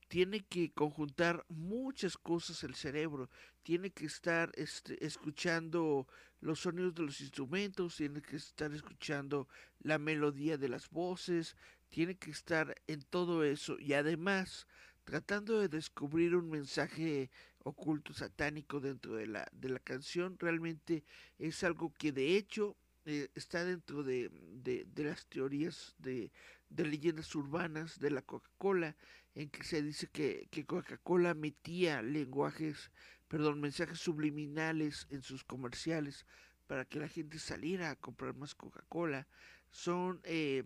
[0.08, 3.30] tiene que conjuntar muchas cosas el cerebro,
[3.62, 6.06] tiene que estar este, escuchando
[6.40, 9.48] los sonidos de los instrumentos, tiene que estar escuchando
[9.80, 11.56] la melodía de las voces,
[11.90, 14.66] tiene que estar en todo eso y además
[15.04, 17.30] tratando de descubrir un mensaje
[17.62, 21.04] oculto satánico dentro de la, de la canción, realmente
[21.38, 26.30] es algo que de hecho eh, está dentro de, de, de las teorías de,
[26.70, 28.96] de leyendas urbanas de la Coca-Cola,
[29.34, 32.90] en que se dice que, que Coca-Cola metía lenguajes,
[33.28, 36.26] perdón, mensajes subliminales en sus comerciales
[36.66, 39.26] para que la gente saliera a comprar más Coca-Cola.
[39.70, 40.64] Son eh,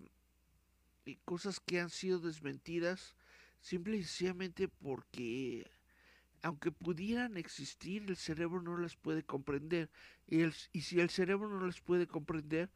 [1.24, 3.16] cosas que han sido desmentidas
[3.60, 5.70] simple y sencillamente porque
[6.42, 9.90] aunque pudieran existir, el cerebro no las puede comprender.
[10.26, 12.68] Y si el cerebro no las puede comprender,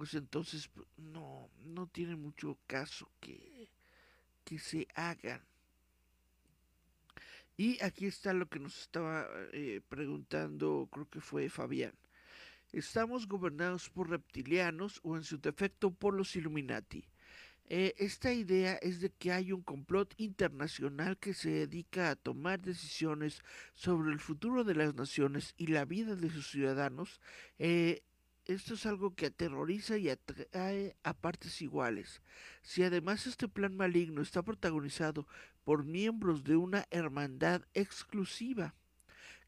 [0.00, 3.68] pues entonces pues, no, no tiene mucho caso que,
[4.44, 5.42] que se hagan.
[7.58, 11.92] Y aquí está lo que nos estaba eh, preguntando, creo que fue Fabián.
[12.72, 17.04] ¿Estamos gobernados por reptilianos o en su defecto por los Illuminati?
[17.66, 22.62] Eh, esta idea es de que hay un complot internacional que se dedica a tomar
[22.62, 23.42] decisiones
[23.74, 27.20] sobre el futuro de las naciones y la vida de sus ciudadanos
[27.58, 28.02] eh,
[28.54, 32.22] esto es algo que aterroriza y atrae a partes iguales.
[32.62, 35.26] Si además este plan maligno está protagonizado
[35.64, 38.74] por miembros de una hermandad exclusiva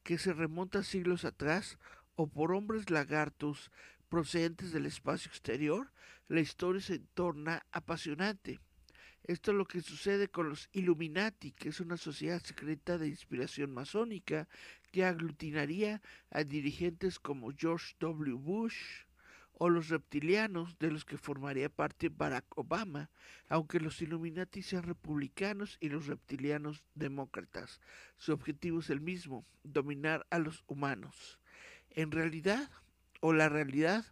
[0.03, 1.79] que se remonta siglos atrás
[2.15, 3.71] o por hombres lagartos
[4.09, 5.93] procedentes del espacio exterior,
[6.29, 8.61] la historia se torna apasionante.
[9.25, 13.73] Esto es lo que sucede con los Illuminati, que es una sociedad secreta de inspiración
[13.73, 14.49] masónica
[14.91, 18.35] que aglutinaría a dirigentes como George W.
[18.35, 19.05] Bush
[19.53, 23.11] o los reptilianos de los que formaría parte Barack Obama,
[23.49, 27.81] aunque los Illuminati sean republicanos y los reptilianos demócratas.
[28.17, 31.39] Su objetivo es el mismo, dominar a los humanos.
[31.91, 32.71] En realidad,
[33.21, 34.05] o la realidad,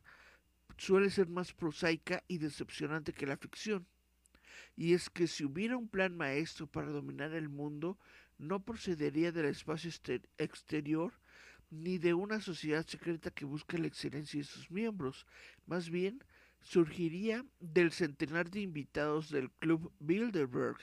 [0.76, 3.88] suele ser más prosaica y decepcionante que la ficción
[4.80, 7.98] y es que si hubiera un plan maestro para dominar el mundo,
[8.38, 9.90] no procedería del espacio
[10.38, 11.12] exterior
[11.68, 15.26] ni de una sociedad secreta que busque la excelencia de sus miembros,
[15.66, 16.24] más bien
[16.62, 20.78] surgiría del centenar de invitados del Club Bilderberg.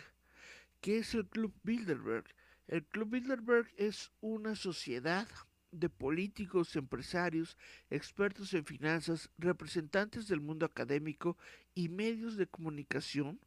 [0.80, 2.26] ¿Qué es el Club Bilderberg?
[2.68, 5.28] El Club Bilderberg es una sociedad
[5.72, 7.58] de políticos, empresarios,
[7.90, 11.36] expertos en finanzas, representantes del mundo académico
[11.74, 13.40] y medios de comunicación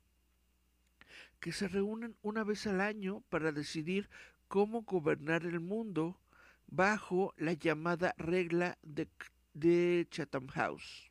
[1.40, 4.08] que se reúnen una vez al año para decidir
[4.46, 6.20] cómo gobernar el mundo
[6.66, 11.10] bajo la llamada regla de, Chatham House.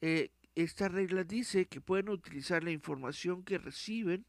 [0.00, 4.24] Eh, esta regla dice que pueden utilizar la información que reciben,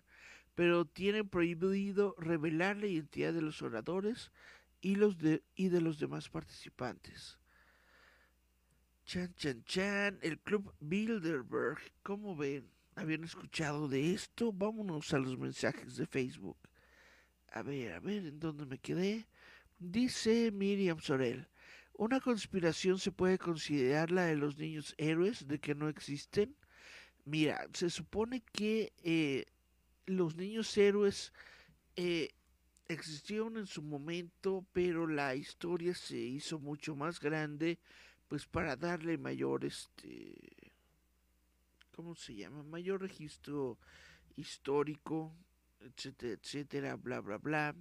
[0.55, 4.31] pero tienen prohibido revelar la identidad de los oradores
[4.81, 7.39] y, de, y de los demás participantes.
[9.05, 12.74] Chan, chan, chan, el Club Bilderberg, ¿cómo ven?
[12.95, 14.51] Habían escuchado de esto.
[14.51, 16.57] Vámonos a los mensajes de Facebook.
[17.51, 19.27] A ver, a ver, ¿en dónde me quedé?
[19.77, 21.47] Dice Miriam Sorel.
[21.93, 26.55] ¿Una conspiración se puede considerar la de los niños héroes de que no existen?
[27.23, 29.45] Mira, se supone que eh,
[30.05, 31.31] los niños héroes
[31.95, 32.29] eh,
[32.87, 37.79] existieron en su momento, pero la historia se hizo mucho más grande,
[38.27, 40.64] pues para darle mayor este
[41.95, 42.61] ¿cómo se llama?
[42.63, 43.79] Mayor registro
[44.35, 45.33] histórico,
[45.79, 47.75] etcétera, etcétera, bla, bla, bla.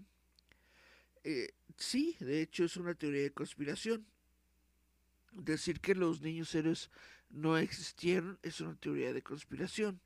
[1.25, 4.07] Eh, sí, de hecho es una teoría de conspiración.
[5.33, 6.91] Decir que los niños héroes
[7.29, 10.01] no existieron es una teoría de conspiración.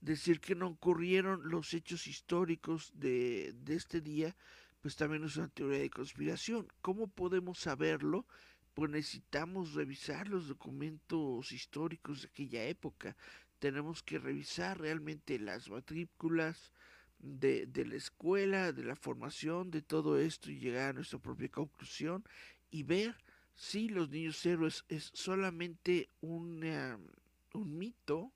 [0.00, 4.34] Decir que no ocurrieron los hechos históricos de, de este día,
[4.80, 6.66] pues también es una teoría de conspiración.
[6.80, 8.26] ¿Cómo podemos saberlo?
[8.72, 13.14] Pues necesitamos revisar los documentos históricos de aquella época
[13.60, 16.72] tenemos que revisar realmente las matrículas
[17.20, 21.48] de, de, la escuela, de la formación, de todo esto y llegar a nuestra propia
[21.48, 22.24] conclusión
[22.70, 23.14] y ver
[23.54, 26.64] si los niños héroes es solamente un
[27.52, 28.32] mito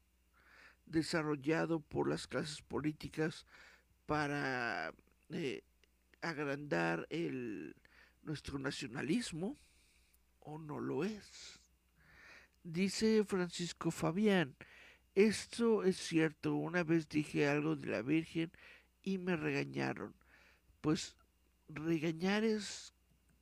[0.87, 3.47] desarrollado por las clases políticas
[4.07, 4.93] para
[5.31, 5.62] eh,
[6.20, 7.75] agrandar el
[8.22, 9.57] nuestro nacionalismo
[10.41, 11.59] o no lo es.
[12.62, 14.57] Dice Francisco Fabián,
[15.15, 18.51] esto es cierto, una vez dije algo de la Virgen
[19.03, 20.15] y me regañaron.
[20.81, 21.17] Pues
[21.69, 22.93] regañar es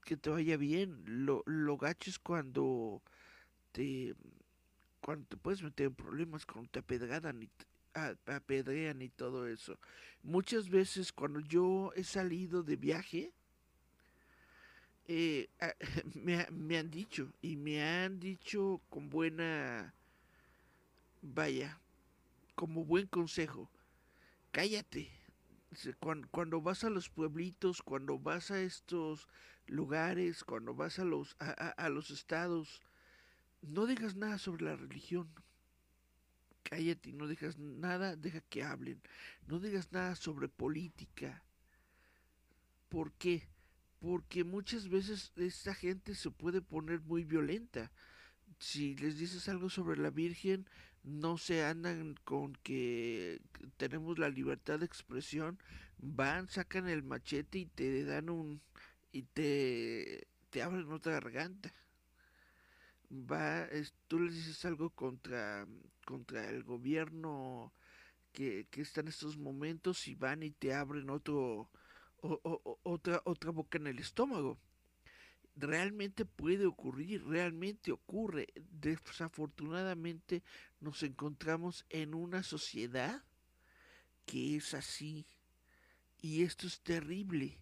[0.04, 3.02] que te vaya bien, lo, lo gacho es cuando
[3.72, 4.14] te
[5.00, 7.50] cuando te puedes meter en problemas, cuando te apedrean y,
[8.26, 9.78] apedrean y todo eso.
[10.22, 13.32] Muchas veces cuando yo he salido de viaje,
[15.06, 15.48] eh,
[16.14, 19.92] me, me, han dicho, y me han dicho con buena,
[21.22, 21.80] vaya,
[22.54, 23.70] como buen consejo,
[24.50, 25.10] cállate.
[26.30, 29.26] Cuando, vas a los pueblitos, cuando vas a estos
[29.66, 32.82] lugares, cuando vas a los, a, a los estados,
[33.62, 35.32] no digas nada sobre la religión.
[36.62, 39.00] Cállate no digas nada, deja que hablen.
[39.46, 41.42] No digas nada sobre política.
[42.88, 43.48] ¿Por qué?
[44.00, 47.90] Porque muchas veces esta gente se puede poner muy violenta.
[48.58, 50.68] Si les dices algo sobre la Virgen,
[51.04, 53.40] no se andan con que
[53.76, 55.58] tenemos la libertad de expresión,
[55.98, 58.60] van, sacan el machete y te dan un
[59.12, 61.72] y te te abren otra garganta
[63.12, 63.68] va,
[64.08, 65.66] tú les dices algo contra,
[66.06, 67.72] contra el gobierno
[68.32, 71.70] que, está en estos momentos y van y te abren otro,
[72.20, 74.58] otra, otra boca en el estómago.
[75.54, 78.48] Realmente puede ocurrir, realmente ocurre.
[78.70, 80.42] Desafortunadamente
[80.80, 83.22] nos encontramos en una sociedad
[84.26, 85.26] que es así.
[86.20, 87.58] Y esto es terrible.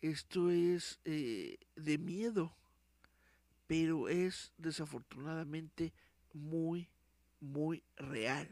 [0.00, 2.56] Esto es eh, de miedo
[3.66, 5.92] pero es desafortunadamente
[6.32, 6.88] muy,
[7.40, 8.48] muy real.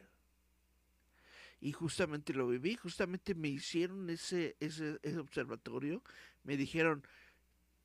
[1.60, 6.02] Y justamente lo viví, justamente me hicieron ese, ese, observatorio,
[6.42, 7.06] me dijeron,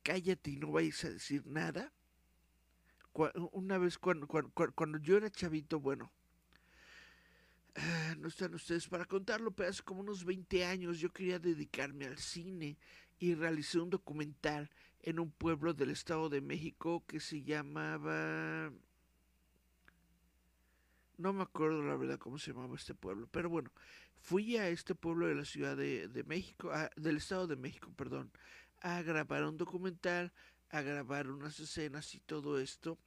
[0.02, 1.92] cállate y no vayas a decir nada.
[3.52, 6.12] Una vez cuando, cuando, yo era chavito, bueno,
[7.74, 12.06] ah, no están ustedes para contarlo, pero hace como unos 20 años yo quería dedicarme
[12.06, 12.78] al cine
[13.18, 14.70] y realicé un documental
[15.02, 18.72] en un pueblo del Estado de México que se llamaba...
[21.18, 23.70] No me acuerdo la verdad cómo se llamaba este pueblo, pero bueno,
[24.20, 28.30] fui a este pueblo de la Ciudad de, México, del Estado de México, perdón,
[28.80, 30.32] a grabar un documental,
[30.70, 32.98] a grabar unas escenas y todo esto.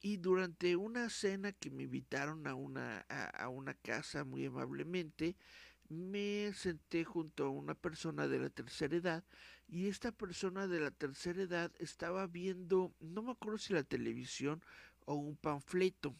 [0.00, 5.34] Y durante una cena que me invitaron a una, a una casa muy amablemente,
[5.88, 9.24] me senté junto a una persona de la tercera edad
[9.68, 14.62] y esta persona de la tercera edad estaba viendo, no me acuerdo si la televisión
[15.06, 16.14] o un panfleto.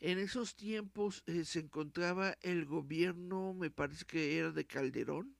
[0.00, 5.36] En esos tiempos eh, se encontraba el gobierno, me parece que era de Calderón,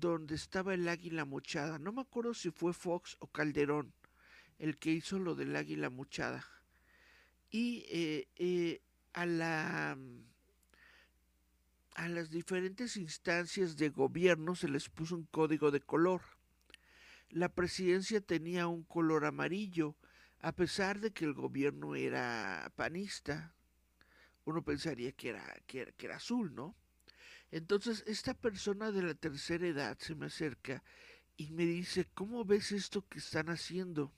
[0.00, 1.78] donde estaba el águila mochada.
[1.78, 3.92] No me acuerdo si fue Fox o Calderón
[4.58, 6.46] el que hizo lo del águila mochada.
[7.50, 8.80] Y eh, eh,
[9.12, 9.98] a la
[11.94, 16.22] a las diferentes instancias de gobierno se les puso un código de color.
[17.30, 19.94] La presidencia tenía un color amarillo,
[20.40, 23.54] a pesar de que el gobierno era panista.
[24.44, 26.74] Uno pensaría que era, que era, azul, ¿no?
[27.54, 30.82] Entonces esta persona de la tercera edad se me acerca
[31.36, 34.12] y me dice, ¿cómo ves esto que están haciendo?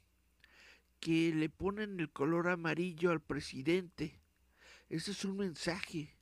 [1.01, 4.19] Que le ponen el color amarillo al presidente.
[4.89, 6.17] Ese es un mensaje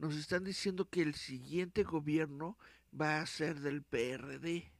[0.00, 2.56] nos están diciendo que el siguiente gobierno
[2.98, 4.72] va a ser del PRD.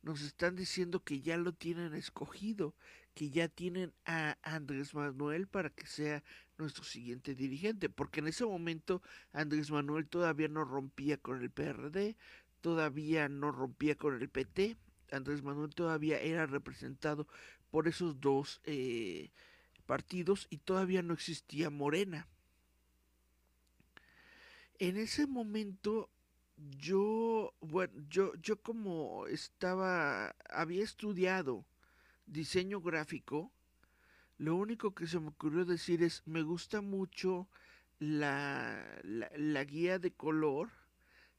[0.00, 2.74] Nos están diciendo que ya lo tienen escogido,
[3.14, 6.22] que ya tienen a Andrés Manuel para que sea
[6.58, 9.02] nuestro siguiente dirigente, porque en ese momento
[9.32, 12.16] Andrés Manuel todavía no rompía con el PRD,
[12.60, 14.76] todavía no rompía con el PT,
[15.10, 17.26] Andrés Manuel todavía era representado
[17.70, 19.30] por esos dos eh,
[19.86, 22.28] partidos y todavía no existía Morena.
[24.78, 26.08] En ese momento
[26.78, 31.64] yo, bueno, yo, yo como estaba, había estudiado
[32.30, 33.52] diseño gráfico,
[34.38, 37.48] lo único que se me ocurrió decir es, me gusta mucho
[37.98, 40.70] la, la, guía de color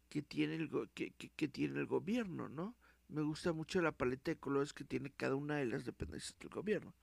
[0.09, 2.75] que tiene, el, que, que, tiene el gobierno, ¿no?
[3.07, 6.49] Me gusta mucho la paleta de colores que tiene cada una de las dependencias del
[6.49, 6.93] gobierno.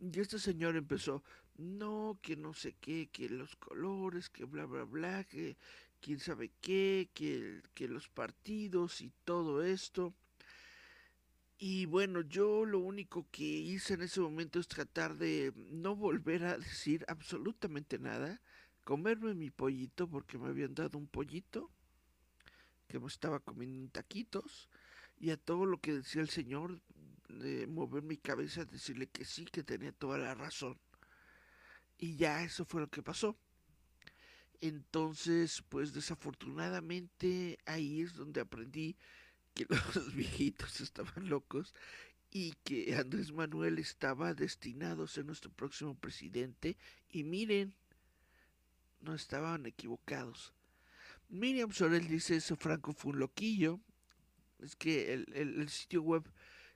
[0.00, 1.22] Y este señor empezó,
[1.56, 5.56] no, que no sé qué, que los colores, que bla, bla, bla, que
[6.00, 10.14] quién sabe qué, que los partidos y todo esto.
[11.60, 16.44] Y bueno, yo lo único que hice en ese momento es tratar de no volver
[16.44, 18.40] a decir absolutamente nada,
[18.84, 21.68] comerme mi pollito porque me habían dado un pollito
[22.86, 24.68] que me estaba comiendo en taquitos
[25.18, 26.80] y a todo lo que decía el señor,
[27.28, 30.78] de mover mi cabeza, decirle que sí, que tenía toda la razón.
[31.98, 33.36] Y ya eso fue lo que pasó.
[34.60, 38.96] Entonces, pues desafortunadamente ahí es donde aprendí
[39.66, 41.74] que los viejitos estaban locos
[42.30, 46.76] y que Andrés Manuel estaba destinado a ser nuestro próximo presidente.
[47.10, 47.74] Y miren,
[49.00, 50.52] no estaban equivocados.
[51.28, 53.80] Miriam Sorel dice eso, Franco fue un loquillo.
[54.60, 56.24] Es que el, el sitio web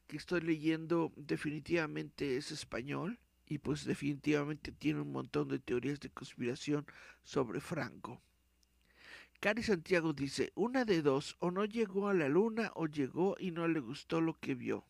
[0.06, 6.10] que estoy leyendo definitivamente es español y pues definitivamente tiene un montón de teorías de
[6.10, 6.86] conspiración
[7.22, 8.20] sobre Franco.
[9.42, 13.50] Cari Santiago dice, una de dos, o no llegó a la luna o llegó y
[13.50, 14.86] no le gustó lo que vio.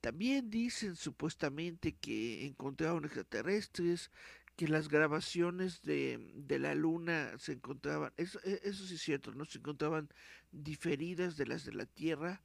[0.00, 4.12] También dicen supuestamente que encontraron extraterrestres,
[4.54, 9.32] que las grabaciones de, de la luna se encontraban, eso, e, eso, sí es cierto,
[9.32, 10.08] no se encontraban
[10.52, 12.40] diferidas de las de la Tierra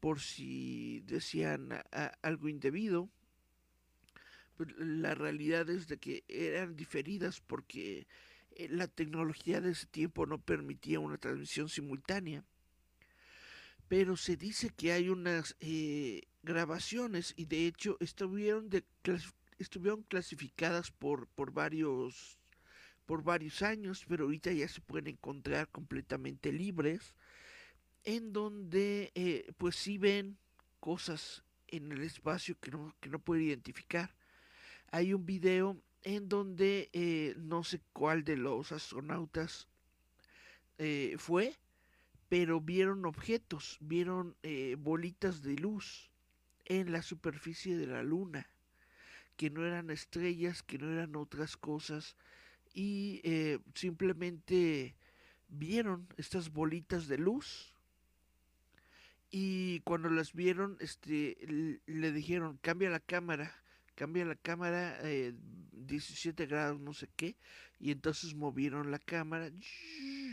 [0.00, 1.80] por si decían
[2.22, 3.08] algo indebido.
[4.56, 8.08] Pues, la realidad es de que eran diferidas porque
[8.70, 12.44] la tecnología de ese tiempo no permitía una transmisión simultánea.
[13.88, 18.84] Pero se dice que hay unas eh, grabaciones y de hecho estuvieron, de,
[19.58, 22.38] estuvieron clasificadas por, por varios
[23.06, 27.14] por varios años, pero ahorita ya se pueden encontrar completamente libres,
[28.04, 30.36] en donde eh, pues sí ven
[30.80, 34.14] cosas en el espacio que no, que no pueden identificar.
[34.90, 39.66] Hay un video en donde eh, no sé cuál de los astronautas
[40.78, 41.56] eh, fue,
[42.28, 44.36] pero vieron objetos, vieron
[44.78, 46.10] bolitas de luz
[46.64, 48.48] en la superficie de la luna,
[49.36, 52.16] que no eran estrellas, que no eran otras cosas,
[52.72, 54.94] y eh, simplemente
[55.48, 57.72] vieron estas bolitas de luz.
[59.30, 63.52] Y cuando las vieron este le dijeron cambia la cámara
[63.96, 65.34] cambia la cámara eh,
[65.72, 67.36] 17 grados no sé qué
[67.80, 69.50] y entonces movieron la cámara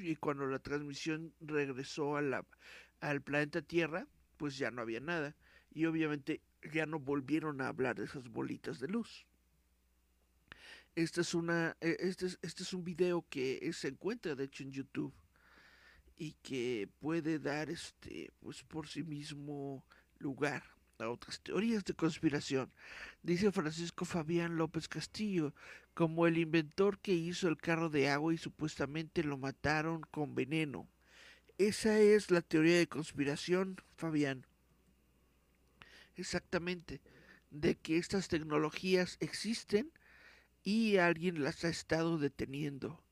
[0.04, 2.46] y cuando la transmisión regresó a la,
[3.00, 4.08] al planeta Tierra
[4.38, 5.36] pues ya no había nada
[5.72, 6.42] y obviamente
[6.72, 9.26] ya no volvieron a hablar de esas bolitas de luz.
[10.96, 14.64] Este es, una, e, este es, este es un video que se encuentra de hecho
[14.64, 15.14] en YouTube
[16.18, 19.84] y que puede dar este pues por sí mismo
[20.20, 20.64] lugar
[21.00, 22.72] a otras teorías de conspiración.
[23.22, 25.54] Dice Francisco Fabián López Castillo,
[25.94, 30.88] como el inventor que hizo el carro de agua y supuestamente lo mataron con veneno.
[31.58, 34.46] Esa es la teoría de conspiración, Fabián
[36.16, 37.02] exactamente
[37.52, 39.92] de que estas tecnologías existen
[40.64, 43.04] y alguien las ha estado deteniendo.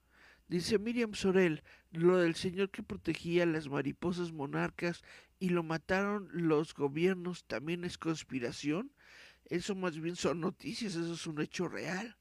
[0.48, 5.04] Dice Miriam Sorel, lo del señor que protegía las mariposas monarcas
[5.42, 8.94] y lo mataron los gobiernos también es conspiración.
[9.46, 12.16] Eso más bien son noticias, eso es un hecho real.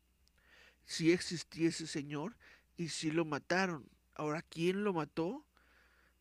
[0.86, 2.36] Si existía ese señor
[2.76, 3.88] y si lo mataron.
[4.14, 5.47] Ahora, ¿quién lo mató?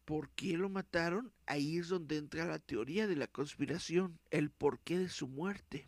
[0.10, 4.98] por qué lo mataron, ahí es donde entra la teoría de la conspiración, el porqué
[4.98, 5.88] de su muerte.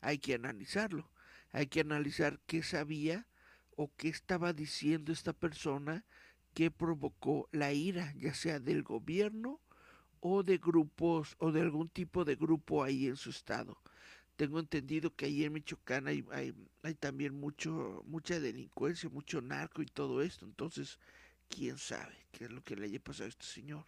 [0.00, 1.12] Hay que analizarlo,
[1.52, 3.26] hay que analizar qué sabía
[3.76, 6.06] o qué estaba diciendo esta persona
[6.54, 9.60] que provocó la ira, ya sea del gobierno
[10.20, 13.78] o de grupos o de algún tipo de grupo ahí en su estado.
[14.36, 16.24] Tengo entendido que ahí en Michoacán hay,
[16.98, 20.46] también mucho, mucha delincuencia, mucho narco y todo esto.
[20.46, 20.98] Entonces,
[21.48, 23.84] quién sabe qué es lo que le haya pasado a este señor.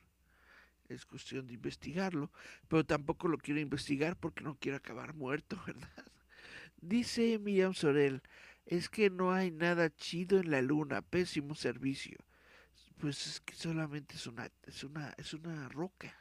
[0.88, 2.30] Es cuestión de investigarlo,
[2.68, 5.88] pero tampoco lo quiero investigar porque no quiero acabar muerto, ¿verdad?
[6.82, 8.20] Dice Miriam Sorel,
[8.66, 12.18] es que no hay nada chido en la luna, pésimo servicio.
[13.02, 16.16] Pues es que solamente es una, es una, es una roca.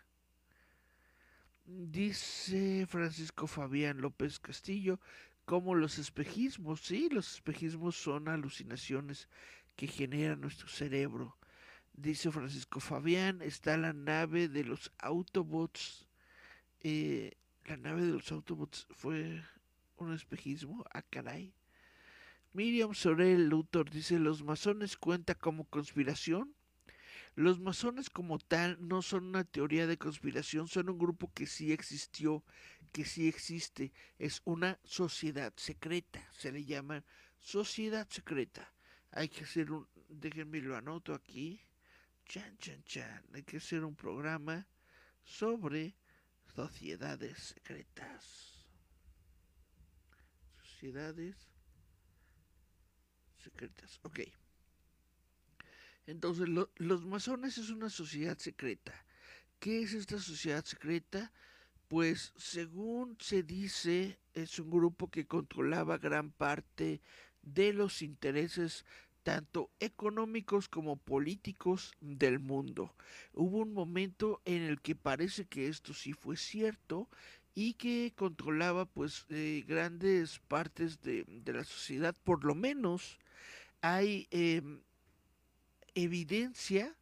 [1.64, 5.00] Dice Francisco Fabián López Castillo,
[5.46, 9.30] como los espejismos, sí, los espejismos son alucinaciones
[9.76, 11.38] que genera nuestro cerebro.
[11.94, 16.08] Dice Francisco Fabián, está la nave de los Autobots.
[16.80, 17.34] Eh,
[17.66, 19.44] la nave de los Autobots fue
[19.98, 20.84] un espejismo.
[20.92, 21.54] Ah, caray.
[22.54, 26.56] Miriam Sorel Luthor dice, ¿los masones cuenta como conspiración?
[27.36, 31.72] Los masones como tal no son una teoría de conspiración, son un grupo que sí
[31.72, 32.44] existió,
[32.92, 33.94] que sí existe.
[34.20, 37.04] Es una sociedad secreta, se le llama
[37.40, 38.72] sociedad secreta
[39.12, 41.62] hay que hacer un, déjenme lo anoto aquí,
[42.26, 44.66] chan, chan, chan, hay que hacer un programa
[45.24, 45.96] sobre
[46.56, 48.66] sociedades secretas.
[50.64, 51.36] Sociedades
[53.38, 54.20] secretas, ok.
[56.08, 59.06] Entonces, los masones es una sociedad secreta
[59.62, 61.32] ¿Qué es esta sociedad secreta?
[61.88, 67.00] Pues según se dice, es un grupo que controlaba gran parte
[67.44, 68.86] de los intereses
[69.22, 72.96] tanto económicos como políticos del mundo.
[73.34, 77.08] Hubo un momento en el que parece que esto sí fue cierto
[77.54, 83.20] y que controlaba pues eh, grandes partes de, de, la sociedad, por lo menos
[83.82, 84.64] hay eh,
[85.96, 86.96] evidencia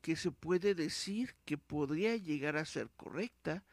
[0.00, 3.64] que se puede decir que podría llegar a ser correcta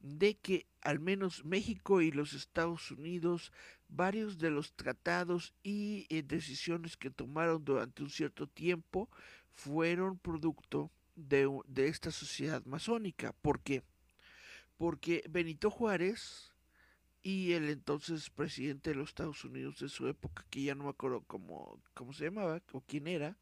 [0.00, 3.52] de que al menos México y los Estados Unidos,
[3.88, 9.08] varios de los tratados y eh, decisiones que tomaron durante un cierto tiempo
[9.50, 13.32] fueron producto de, de esta sociedad masónica.
[13.32, 13.82] ¿Por qué?
[14.76, 16.52] Porque Benito Juárez
[17.22, 20.90] y el entonces presidente de los Estados Unidos de su época, que ya no me
[20.90, 23.36] acuerdo cómo, cómo se llamaba o quién era,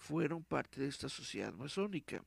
[0.00, 2.24] fueron parte de esta sociedad masónica.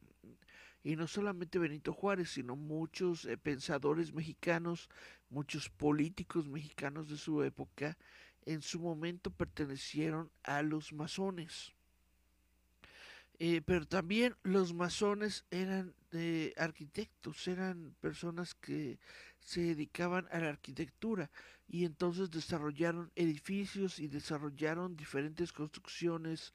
[0.83, 4.89] Y no solamente Benito Juárez, sino muchos eh, pensadores mexicanos,
[5.29, 7.97] muchos políticos mexicanos de su época,
[8.45, 11.73] en su momento pertenecieron a los masones.
[13.39, 15.95] Eh, pero también los masones eran
[16.57, 18.99] arquitectos, eran personas que
[19.39, 21.31] se dedicaban a la arquitectura
[21.67, 26.53] y entonces desarrollaron edificios y desarrollaron diferentes construcciones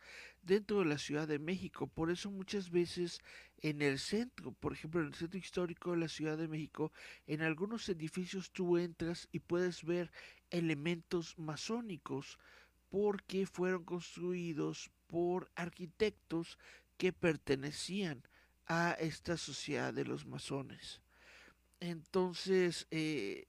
[0.49, 1.87] dentro de la Ciudad de México.
[1.87, 3.21] Por eso muchas veces
[3.59, 6.91] en el centro, por ejemplo en el centro histórico de la Ciudad de México,
[7.27, 10.11] en algunos edificios tú entras y puedes ver
[10.51, 12.39] elementos masónicos
[12.89, 16.59] porque fueron construidos por arquitectos
[16.97, 18.23] que pertenecían
[18.67, 21.03] a esta sociedad de los masones.
[21.81, 23.47] Entonces, eh,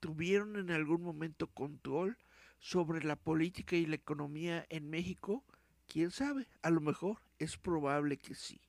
[0.00, 2.18] tuvieron en algún momento control
[2.58, 5.44] sobre la política y la economía en México?
[5.86, 6.48] ¿Quién sabe?
[6.62, 8.60] A lo mejor es probable que sí.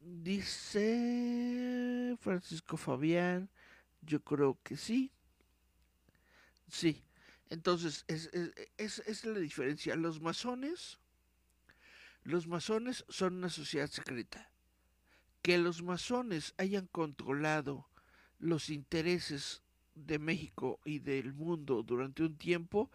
[0.00, 0.86] Dice
[2.20, 3.50] Francisco Fabián,
[4.00, 5.12] yo creo que sí.
[6.68, 7.02] Sí,
[7.50, 8.30] entonces es,
[8.78, 9.96] es, es, la diferencia.
[9.96, 10.98] Los masones,
[12.22, 14.50] los masones son una sociedad secreta.
[15.42, 17.88] Que los masones hayan controlado
[18.38, 19.62] los intereses
[19.94, 22.90] de México y del mundo durante un tiempo,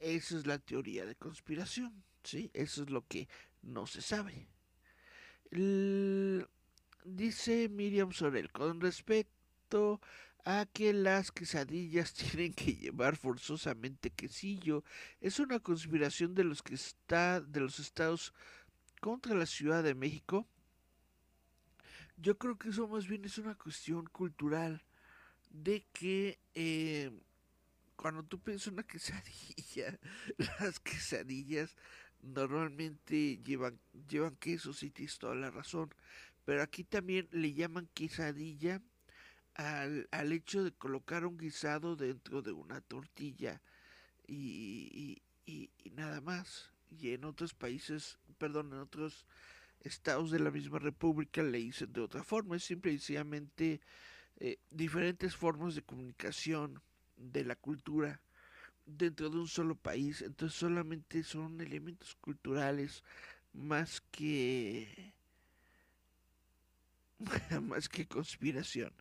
[0.00, 2.50] esa es la teoría de conspiración, ¿sí?
[2.54, 3.28] Eso es lo que
[3.62, 4.48] no se sabe.
[7.04, 10.00] dice Miriam Sorel, con respecto
[10.44, 14.84] a que las quesadillas tienen que llevar forzosamente quesillo,
[15.20, 18.32] es una conspiración de los que está de los estados
[19.00, 20.46] contra la Ciudad de México.
[22.16, 24.82] Yo creo que eso más bien es una cuestión cultural
[25.50, 27.10] de que eh,
[28.00, 29.98] cuando tú piensas una quesadilla,
[30.60, 31.76] las quesadillas
[32.22, 33.78] normalmente llevan,
[34.08, 35.94] llevan queso, si tienes toda la razón.
[36.46, 38.80] Pero aquí también le llaman quesadilla
[39.54, 43.60] al, al hecho de colocar un guisado dentro de una tortilla
[44.26, 46.70] y, y, y, nada más.
[46.88, 49.26] Y en otros países, perdón, en otros
[49.80, 52.56] estados de la misma república le dicen de otra forma.
[52.56, 53.82] Es simple y sencillamente
[54.38, 56.80] eh, diferentes formas de comunicación
[57.20, 58.20] de la cultura
[58.86, 60.22] dentro de un solo país.
[60.22, 63.04] Entonces solamente son elementos culturales
[63.52, 65.14] más que
[67.62, 68.92] más que conspiración.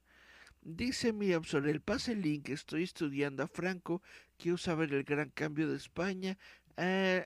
[0.62, 4.02] Dice Miriam el pase el link, estoy estudiando a Franco,
[4.38, 6.38] quiero saber el gran cambio de España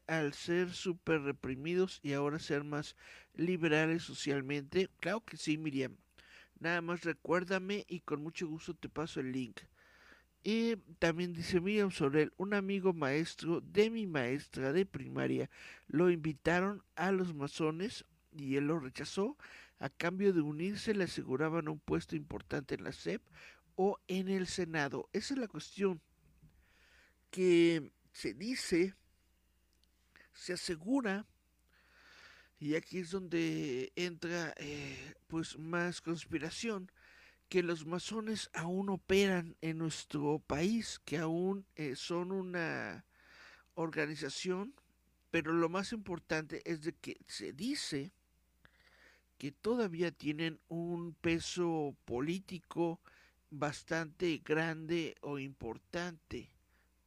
[0.08, 2.96] al ser súper reprimidos y ahora ser más
[3.36, 4.90] liberales socialmente.
[5.00, 5.98] Claro que sí, Miriam.
[6.60, 9.60] Nada más recuérdame y con mucho gusto te paso el link.
[10.44, 15.50] Y también dice Miriam Sorel, un amigo maestro de mi maestra de primaria,
[15.88, 18.04] lo invitaron a los masones
[18.36, 19.38] y él lo rechazó.
[19.80, 23.22] A cambio de unirse le aseguraban un puesto importante en la SEP
[23.76, 25.10] o en el Senado.
[25.14, 26.02] Esa es la cuestión
[27.32, 28.96] que se dice,
[30.34, 31.26] se asegura
[32.60, 36.92] y aquí es donde entra eh, pues más conspiración,
[37.54, 43.06] que los masones aún operan en nuestro país, que aún eh, son una
[43.76, 44.74] organización,
[45.30, 48.12] pero lo más importante es de que se dice
[49.38, 53.00] que todavía tienen un peso político
[53.52, 56.50] bastante grande o importante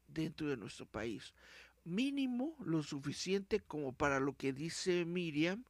[0.07, 1.35] dentro de nuestro país.
[1.83, 5.65] Mínimo lo suficiente como para lo que dice Miriam,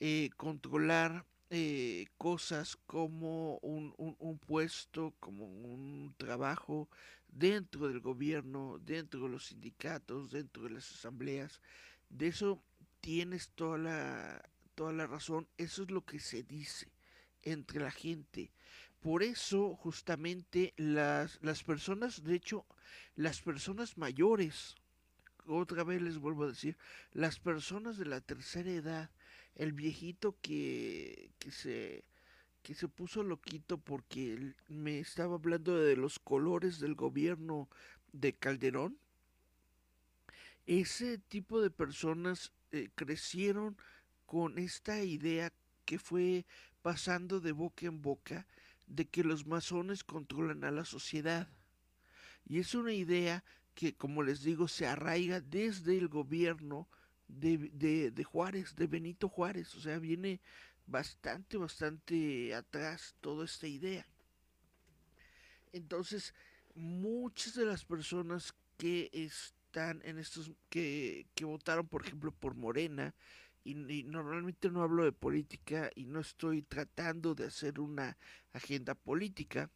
[0.00, 6.88] eh, controlar eh, cosas como un, un, puesto, como un trabajo
[7.26, 11.60] dentro del gobierno, dentro de los sindicatos, dentro de las asambleas.
[12.10, 12.62] De eso
[13.00, 15.48] tienes toda la, toda la razón.
[15.56, 16.92] Eso es lo que se dice
[17.42, 18.52] entre la gente.
[19.00, 22.66] Por eso, justamente, las, las personas, de hecho,
[23.14, 24.74] las personas mayores,
[25.46, 26.76] otra vez les vuelvo a decir,
[27.12, 29.10] las personas de la tercera edad,
[29.58, 32.04] el viejito que, que se
[32.62, 37.68] que se puso loquito porque me estaba hablando de los colores del gobierno
[38.12, 38.98] de Calderón.
[40.66, 43.78] Ese tipo de personas eh, crecieron
[44.26, 45.50] con esta idea
[45.86, 46.44] que fue
[46.82, 48.46] pasando de boca en boca
[48.86, 51.48] de que los masones controlan a la sociedad.
[52.44, 53.44] Y es una idea
[53.74, 56.86] que, como les digo, se arraiga desde el gobierno
[57.28, 59.74] de, de, de Juárez, de Benito Juárez.
[59.74, 60.40] O sea, viene
[60.86, 64.06] bastante, bastante atrás toda esta idea.
[65.72, 66.34] Entonces,
[66.74, 73.14] muchas de las personas que están en estos, que, que votaron, por ejemplo, por Morena,
[73.64, 78.16] y, y, normalmente no hablo de política y no estoy tratando de hacer una
[78.52, 79.70] agenda política,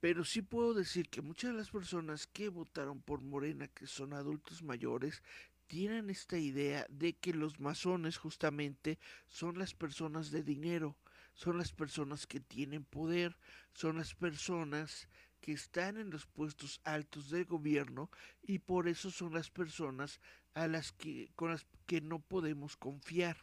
[0.00, 4.12] pero sí puedo decir que muchas de las personas que votaron por Morena, que son
[4.12, 5.22] adultos mayores,
[5.68, 10.96] tienen esta idea de que los masones justamente son las personas de dinero,
[11.34, 13.36] son las personas que tienen poder,
[13.74, 15.08] son las personas
[15.40, 18.10] que están en los puestos altos del gobierno
[18.42, 20.20] y por eso son las personas
[20.54, 23.36] a las que con las que no podemos confiar.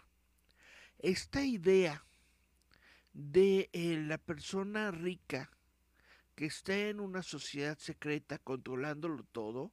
[1.00, 2.04] Esta idea
[3.14, 5.50] de eh, la persona rica
[6.36, 9.72] que está en una sociedad secreta controlándolo todo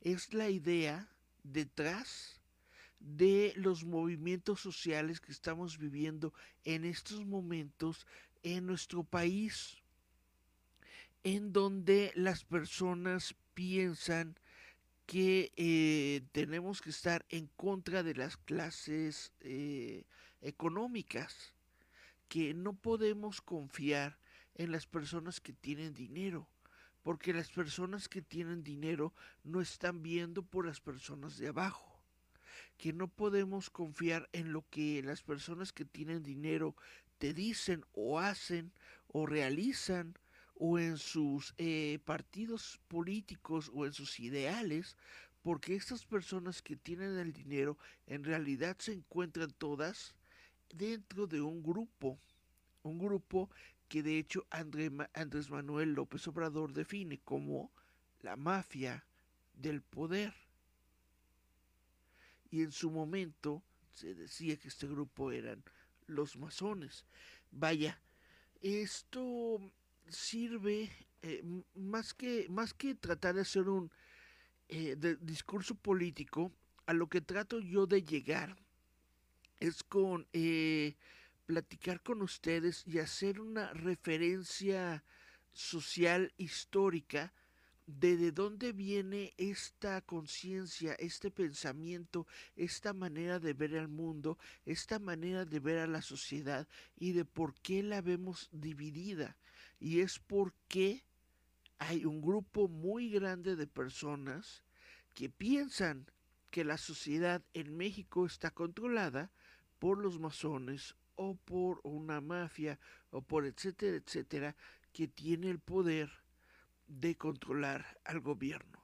[0.00, 1.08] es la idea
[1.42, 2.40] detrás
[3.00, 6.32] de los movimientos sociales que estamos viviendo
[6.64, 8.06] en estos momentos
[8.42, 9.82] en nuestro país,
[11.24, 14.36] en donde las personas piensan
[15.06, 20.04] que eh, tenemos que estar en contra de las clases eh,
[20.40, 21.54] económicas,
[22.28, 24.18] que no podemos confiar
[24.54, 26.48] en las personas que tienen dinero,
[27.02, 29.12] porque las personas que tienen dinero
[29.44, 31.98] no están viendo por las personas de abajo,
[32.78, 36.76] que no podemos confiar en lo que las personas que tienen dinero
[37.18, 38.72] te dicen o hacen
[39.08, 40.14] o realizan
[40.54, 44.96] o en sus eh, partidos políticos o en sus ideales,
[45.42, 47.76] porque estas personas que tienen el dinero
[48.06, 50.14] en realidad se encuentran todas
[50.72, 52.18] dentro de un grupo,
[52.82, 53.50] un grupo
[53.92, 57.70] que de hecho Andrés Manuel López Obrador define como
[58.22, 59.04] la mafia
[59.52, 60.32] del poder.
[62.50, 63.62] Y en su momento
[63.92, 65.62] se decía que este grupo eran
[66.06, 67.04] los masones.
[67.50, 68.00] Vaya,
[68.62, 69.60] esto
[70.08, 70.90] sirve
[71.20, 71.44] eh,
[71.74, 73.92] más, que, más que tratar de hacer un
[74.70, 76.50] eh, discurso político,
[76.86, 78.56] a lo que trato yo de llegar
[79.60, 80.96] es con eh,
[81.46, 85.04] platicar con ustedes y hacer una referencia
[85.52, 87.32] social histórica
[87.86, 94.98] de, de dónde viene esta conciencia, este pensamiento, esta manera de ver al mundo, esta
[94.98, 99.36] manera de ver a la sociedad y de por qué la vemos dividida.
[99.80, 101.04] Y es porque
[101.78, 104.62] hay un grupo muy grande de personas
[105.14, 106.06] que piensan
[106.50, 109.30] que la sociedad en México está controlada
[109.78, 112.78] por los masones o por una mafia
[113.10, 114.56] o por etcétera, etcétera,
[114.92, 116.10] que tiene el poder
[116.86, 118.80] de controlar al gobierno.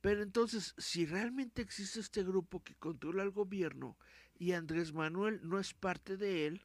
[0.00, 3.96] Pero entonces, si realmente existe este grupo que controla al gobierno
[4.38, 6.62] y Andrés Manuel no es parte de él,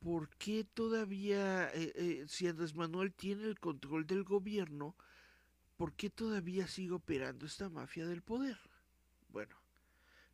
[0.00, 4.96] ¿por qué todavía, eh, eh, si Andrés Manuel tiene el control del gobierno,
[5.76, 8.58] ¿por qué todavía sigue operando esta mafia del poder?
[9.28, 9.61] Bueno,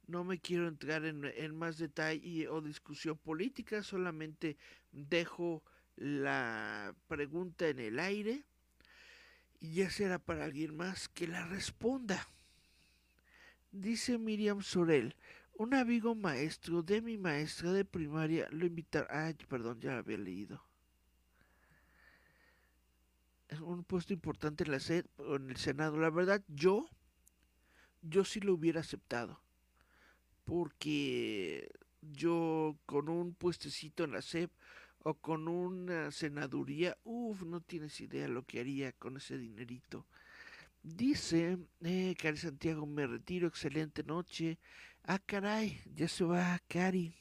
[0.08, 4.56] no me quiero entrar en, más detalle o discusión política, solamente
[4.90, 5.62] dejo
[5.96, 8.42] la pregunta en el aire
[9.60, 12.26] y ya será para alguien más que la responda.
[13.70, 15.14] Dice Miriam Sorel,
[15.54, 19.08] un amigo maestro de mi maestra de primaria lo invitaron.
[19.10, 20.64] Ay, perdón, ya había leído.
[23.60, 25.98] Un puesto importante en la sed, en el Senado.
[25.98, 26.88] La verdad, yo,
[28.00, 29.38] yo sí lo hubiera aceptado
[30.48, 31.70] porque
[32.00, 34.50] yo con un puestecito en la SEP
[35.02, 40.06] o con una senaduría, uff, no tienes idea lo que haría con ese dinerito.
[40.82, 44.58] Dice, eh, Cari Santiago, me retiro, excelente noche.
[45.04, 47.14] Ah, caray, ya se va, Cari.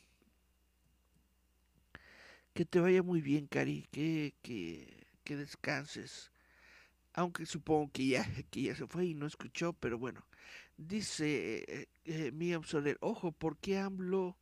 [2.54, 6.32] Que te vaya muy bien, Cari, que, que, que descanses.
[7.14, 10.26] Aunque supongo que ya, que ya se fue y no escuchó, pero bueno.
[10.78, 14.38] Dice eh, eh, Miriam Soler, ojo, ¿por qué AMLO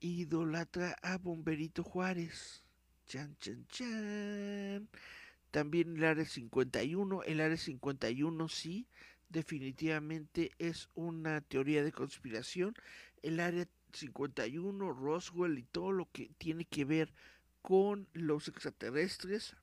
[0.00, 2.64] idolatra a Bomberito Juárez?
[3.06, 4.88] Chan, chan, chan.
[5.52, 8.88] También el área 51, el área 51 sí,
[9.28, 12.74] definitivamente es una teoría de conspiración.
[13.22, 17.14] El área 51, Roswell y todo lo que tiene que ver
[17.62, 19.56] con los extraterrestres.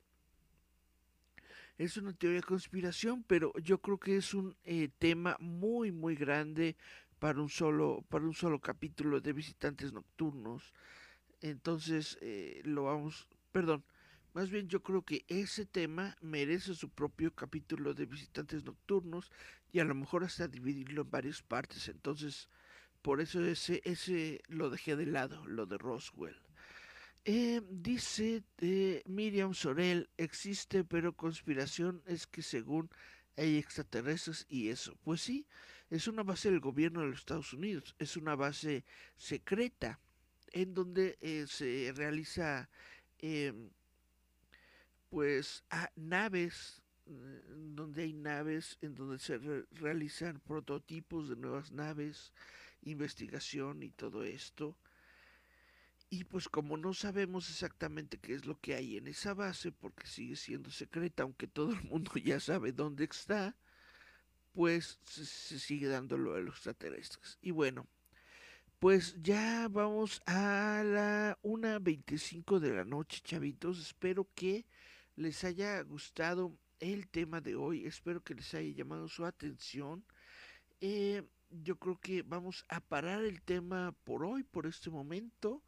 [1.77, 6.15] Es una teoría de conspiración, pero yo creo que es un eh, tema muy muy
[6.15, 6.77] grande
[7.19, 10.73] para un solo para un solo capítulo de visitantes nocturnos.
[11.41, 13.83] Entonces eh, lo vamos, perdón,
[14.33, 19.31] más bien yo creo que ese tema merece su propio capítulo de visitantes nocturnos
[19.73, 21.89] y a lo mejor hasta dividirlo en varias partes.
[21.89, 22.49] Entonces,
[23.01, 26.44] por eso ese, ese lo dejé de lado, lo de Roswell.
[27.27, 32.89] Eh, dice eh, Miriam Sorel, existe, pero conspiración es que según
[33.35, 34.95] hay extraterrestres y eso.
[35.03, 35.47] Pues sí,
[35.89, 38.85] es una base del gobierno de los Estados Unidos, es una base
[39.17, 39.99] secreta
[40.51, 42.69] en donde eh, se realiza
[43.19, 43.69] em,
[45.09, 47.41] pues a naves, eh,
[47.75, 49.39] donde hay naves, en donde se
[49.71, 52.33] realizan prototipos de nuevas naves,
[52.83, 54.77] investigación y todo esto.
[56.09, 60.07] Y pues como no sabemos exactamente qué es lo que hay en esa base, porque
[60.07, 63.55] sigue siendo secreta, aunque todo el mundo ya sabe dónde está,
[64.53, 67.37] pues se, se sigue dando lo de los extraterrestres.
[67.41, 67.87] Y bueno,
[68.79, 73.79] pues ya vamos a la 1.25 de la noche, chavitos.
[73.79, 74.65] Espero que
[75.15, 77.85] les haya gustado el tema de hoy.
[77.85, 80.05] Espero que les haya llamado su atención.
[80.81, 85.63] Eh, yo creo que vamos a parar el tema por hoy, por este momento.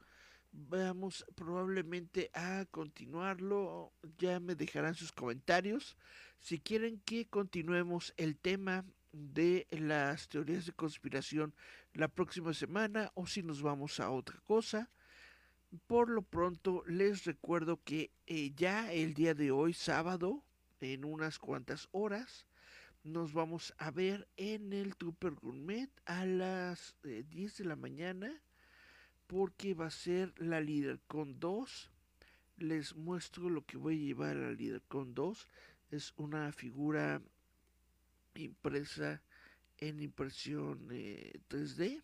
[0.59, 3.93] Vamos probablemente a continuarlo.
[4.17, 5.95] Ya me dejarán sus comentarios.
[6.39, 11.53] Si quieren que continuemos el tema de las teorías de conspiración
[11.93, 14.89] la próxima semana o si nos vamos a otra cosa.
[15.85, 20.43] Por lo pronto les recuerdo que eh, ya el día de hoy, sábado,
[20.81, 22.47] en unas cuantas horas,
[23.03, 28.41] nos vamos a ver en el Trooper Gourmet a las 10 eh, de la mañana
[29.27, 31.91] porque va a ser la líder con 2.
[32.57, 35.47] Les muestro lo que voy a llevar a la líder con 2.
[35.91, 37.21] Es una figura
[38.35, 39.21] impresa
[39.77, 42.01] en impresión 3D eh,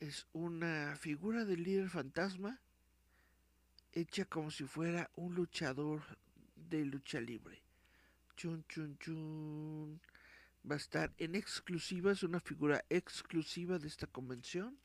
[0.00, 2.60] es una figura del líder fantasma
[3.92, 6.02] hecha como si fuera un luchador
[6.54, 7.62] de lucha libre.
[8.36, 10.00] Chun, chun, chun.
[10.70, 14.76] Va a estar en exclusiva, es una figura exclusiva de esta convención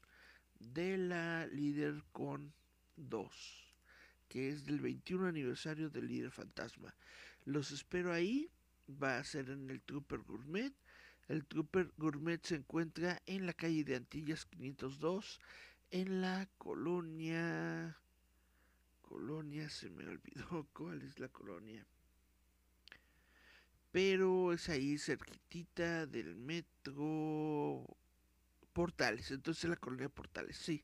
[0.61, 2.53] de la líder con
[2.97, 3.73] 2,
[4.29, 6.95] que es del 21 aniversario del líder fantasma.
[7.45, 8.49] Los espero ahí,
[9.01, 10.73] va a ser en el Trooper Gourmet
[11.31, 15.39] el Trooper Gourmet se encuentra en la calle de Antillas 502,
[15.91, 17.97] en la colonia...
[19.01, 21.85] Colonia, se me olvidó cuál es la colonia.
[23.93, 27.85] Pero es ahí cerquitita del metro
[28.73, 29.31] Portales.
[29.31, 30.83] Entonces la colonia Portales, sí.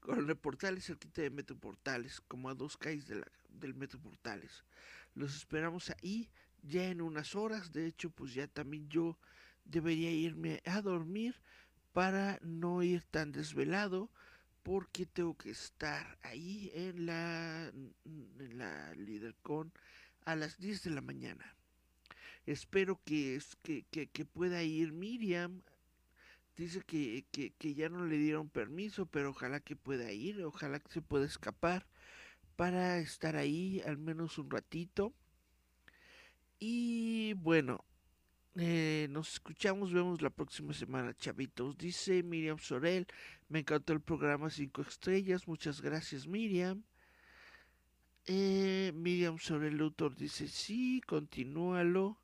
[0.00, 4.64] Colonia Portales, cerquita de Metro Portales, como a dos calles del Metro Portales.
[5.14, 6.28] Los esperamos ahí
[6.62, 7.72] ya en unas horas.
[7.72, 9.18] De hecho, pues ya también yo
[9.64, 11.40] debería irme a dormir
[11.92, 14.10] para no ir tan desvelado
[14.62, 17.70] porque tengo que estar ahí en la,
[18.04, 19.72] en la LeaderCon
[20.24, 21.54] a las 10 de la mañana.
[22.46, 25.62] Espero que, que, que, que pueda ir Miriam.
[26.56, 30.92] Dice que, que, ya no le dieron permiso, pero ojalá que pueda ir, ojalá que
[30.92, 31.86] se pueda escapar
[32.56, 35.12] para estar ahí al menos un ratito.
[36.60, 37.84] Y bueno,
[38.56, 41.76] eh, nos escuchamos, vemos la próxima semana, chavitos.
[41.76, 43.06] Dice Miriam Sorel,
[43.48, 46.84] me encantó el programa 5 estrellas, muchas gracias Miriam.
[48.26, 52.18] Eh, Miriam Sorel Luthor dice, sí, continúalo.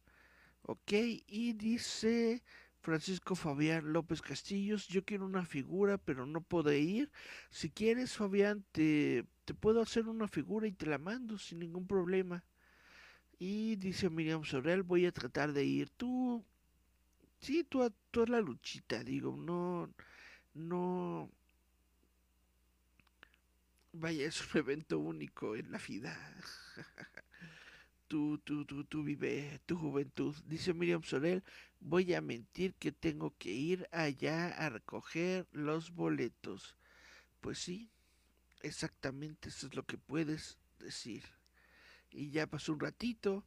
[0.63, 0.93] Ok,
[1.27, 2.43] y dice
[2.83, 7.11] Francisco Fabián López Castillos, yo quiero una figura, pero no puedo ir.
[7.51, 11.87] Si quieres, Fabián, te, te puedo hacer una figura y te la mando sin ningún
[11.87, 12.43] problema.
[13.39, 15.91] Y dice Miriam Sorel, voy a tratar de ir.
[15.91, 16.45] Tú,
[17.41, 19.91] sí, tú, tú la luchita, digo, no,
[20.55, 21.31] no.
[23.93, 26.17] Vaya, es un evento único en la vida.
[28.09, 30.35] tú, tú, tú, tú vive tu juventud.
[30.47, 31.43] Dice Miriam Sorel,
[31.81, 36.77] voy a mentir que tengo que ir allá a recoger los boletos.
[37.41, 37.91] Pues sí,
[38.63, 41.25] exactamente eso es lo que puedes decir
[42.11, 43.45] y ya pasó un ratito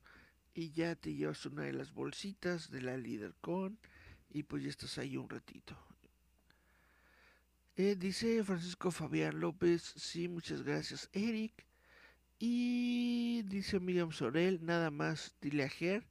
[0.53, 2.97] y ya te llevas una de las bolsitas de la
[3.41, 3.77] con
[4.30, 5.77] y pues ya estás ahí un ratito.
[7.76, 11.65] Eh, dice Francisco Fabián López, sí, muchas gracias Eric.
[12.39, 16.05] Y dice Miriam Sorel, nada más, dile a Ger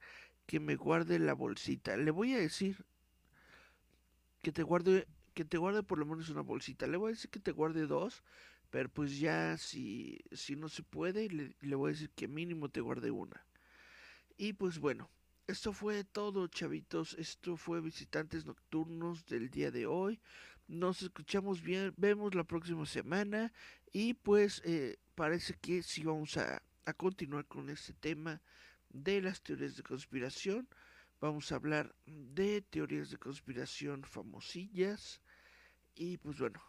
[0.45, 1.97] que me guarde la bolsita.
[1.97, 2.85] Le voy a decir
[4.41, 6.87] que te guarde, que te guarde por lo menos una bolsita.
[6.87, 8.23] Le voy a decir que te guarde dos,
[8.69, 12.81] pero pues ya si, si no se puede, le, voy a decir que mínimo te
[12.81, 13.45] guarde una.
[14.37, 15.09] Y pues bueno,
[15.47, 17.13] esto fue todo, chavitos.
[17.13, 20.19] Esto fue Visitantes Nocturnos del día de hoy.
[20.67, 23.51] Nos escuchamos bien, vemos la próxima semana
[23.91, 28.41] y pues eh, parece que sí vamos a, a continuar con este tema
[28.93, 30.67] de las teorías de conspiración.
[31.19, 35.21] Vamos a hablar de teorías de conspiración famosillas.
[35.95, 36.61] Y pues bueno,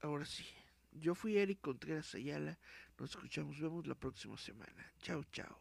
[0.00, 0.44] ahora sí.
[0.92, 2.58] Yo fui Eric Contreras Ayala.
[2.98, 4.92] Nos escuchamos, vemos la próxima semana.
[5.00, 5.58] Chao, chao.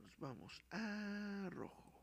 [0.00, 1.93] Nos vamos a rojo.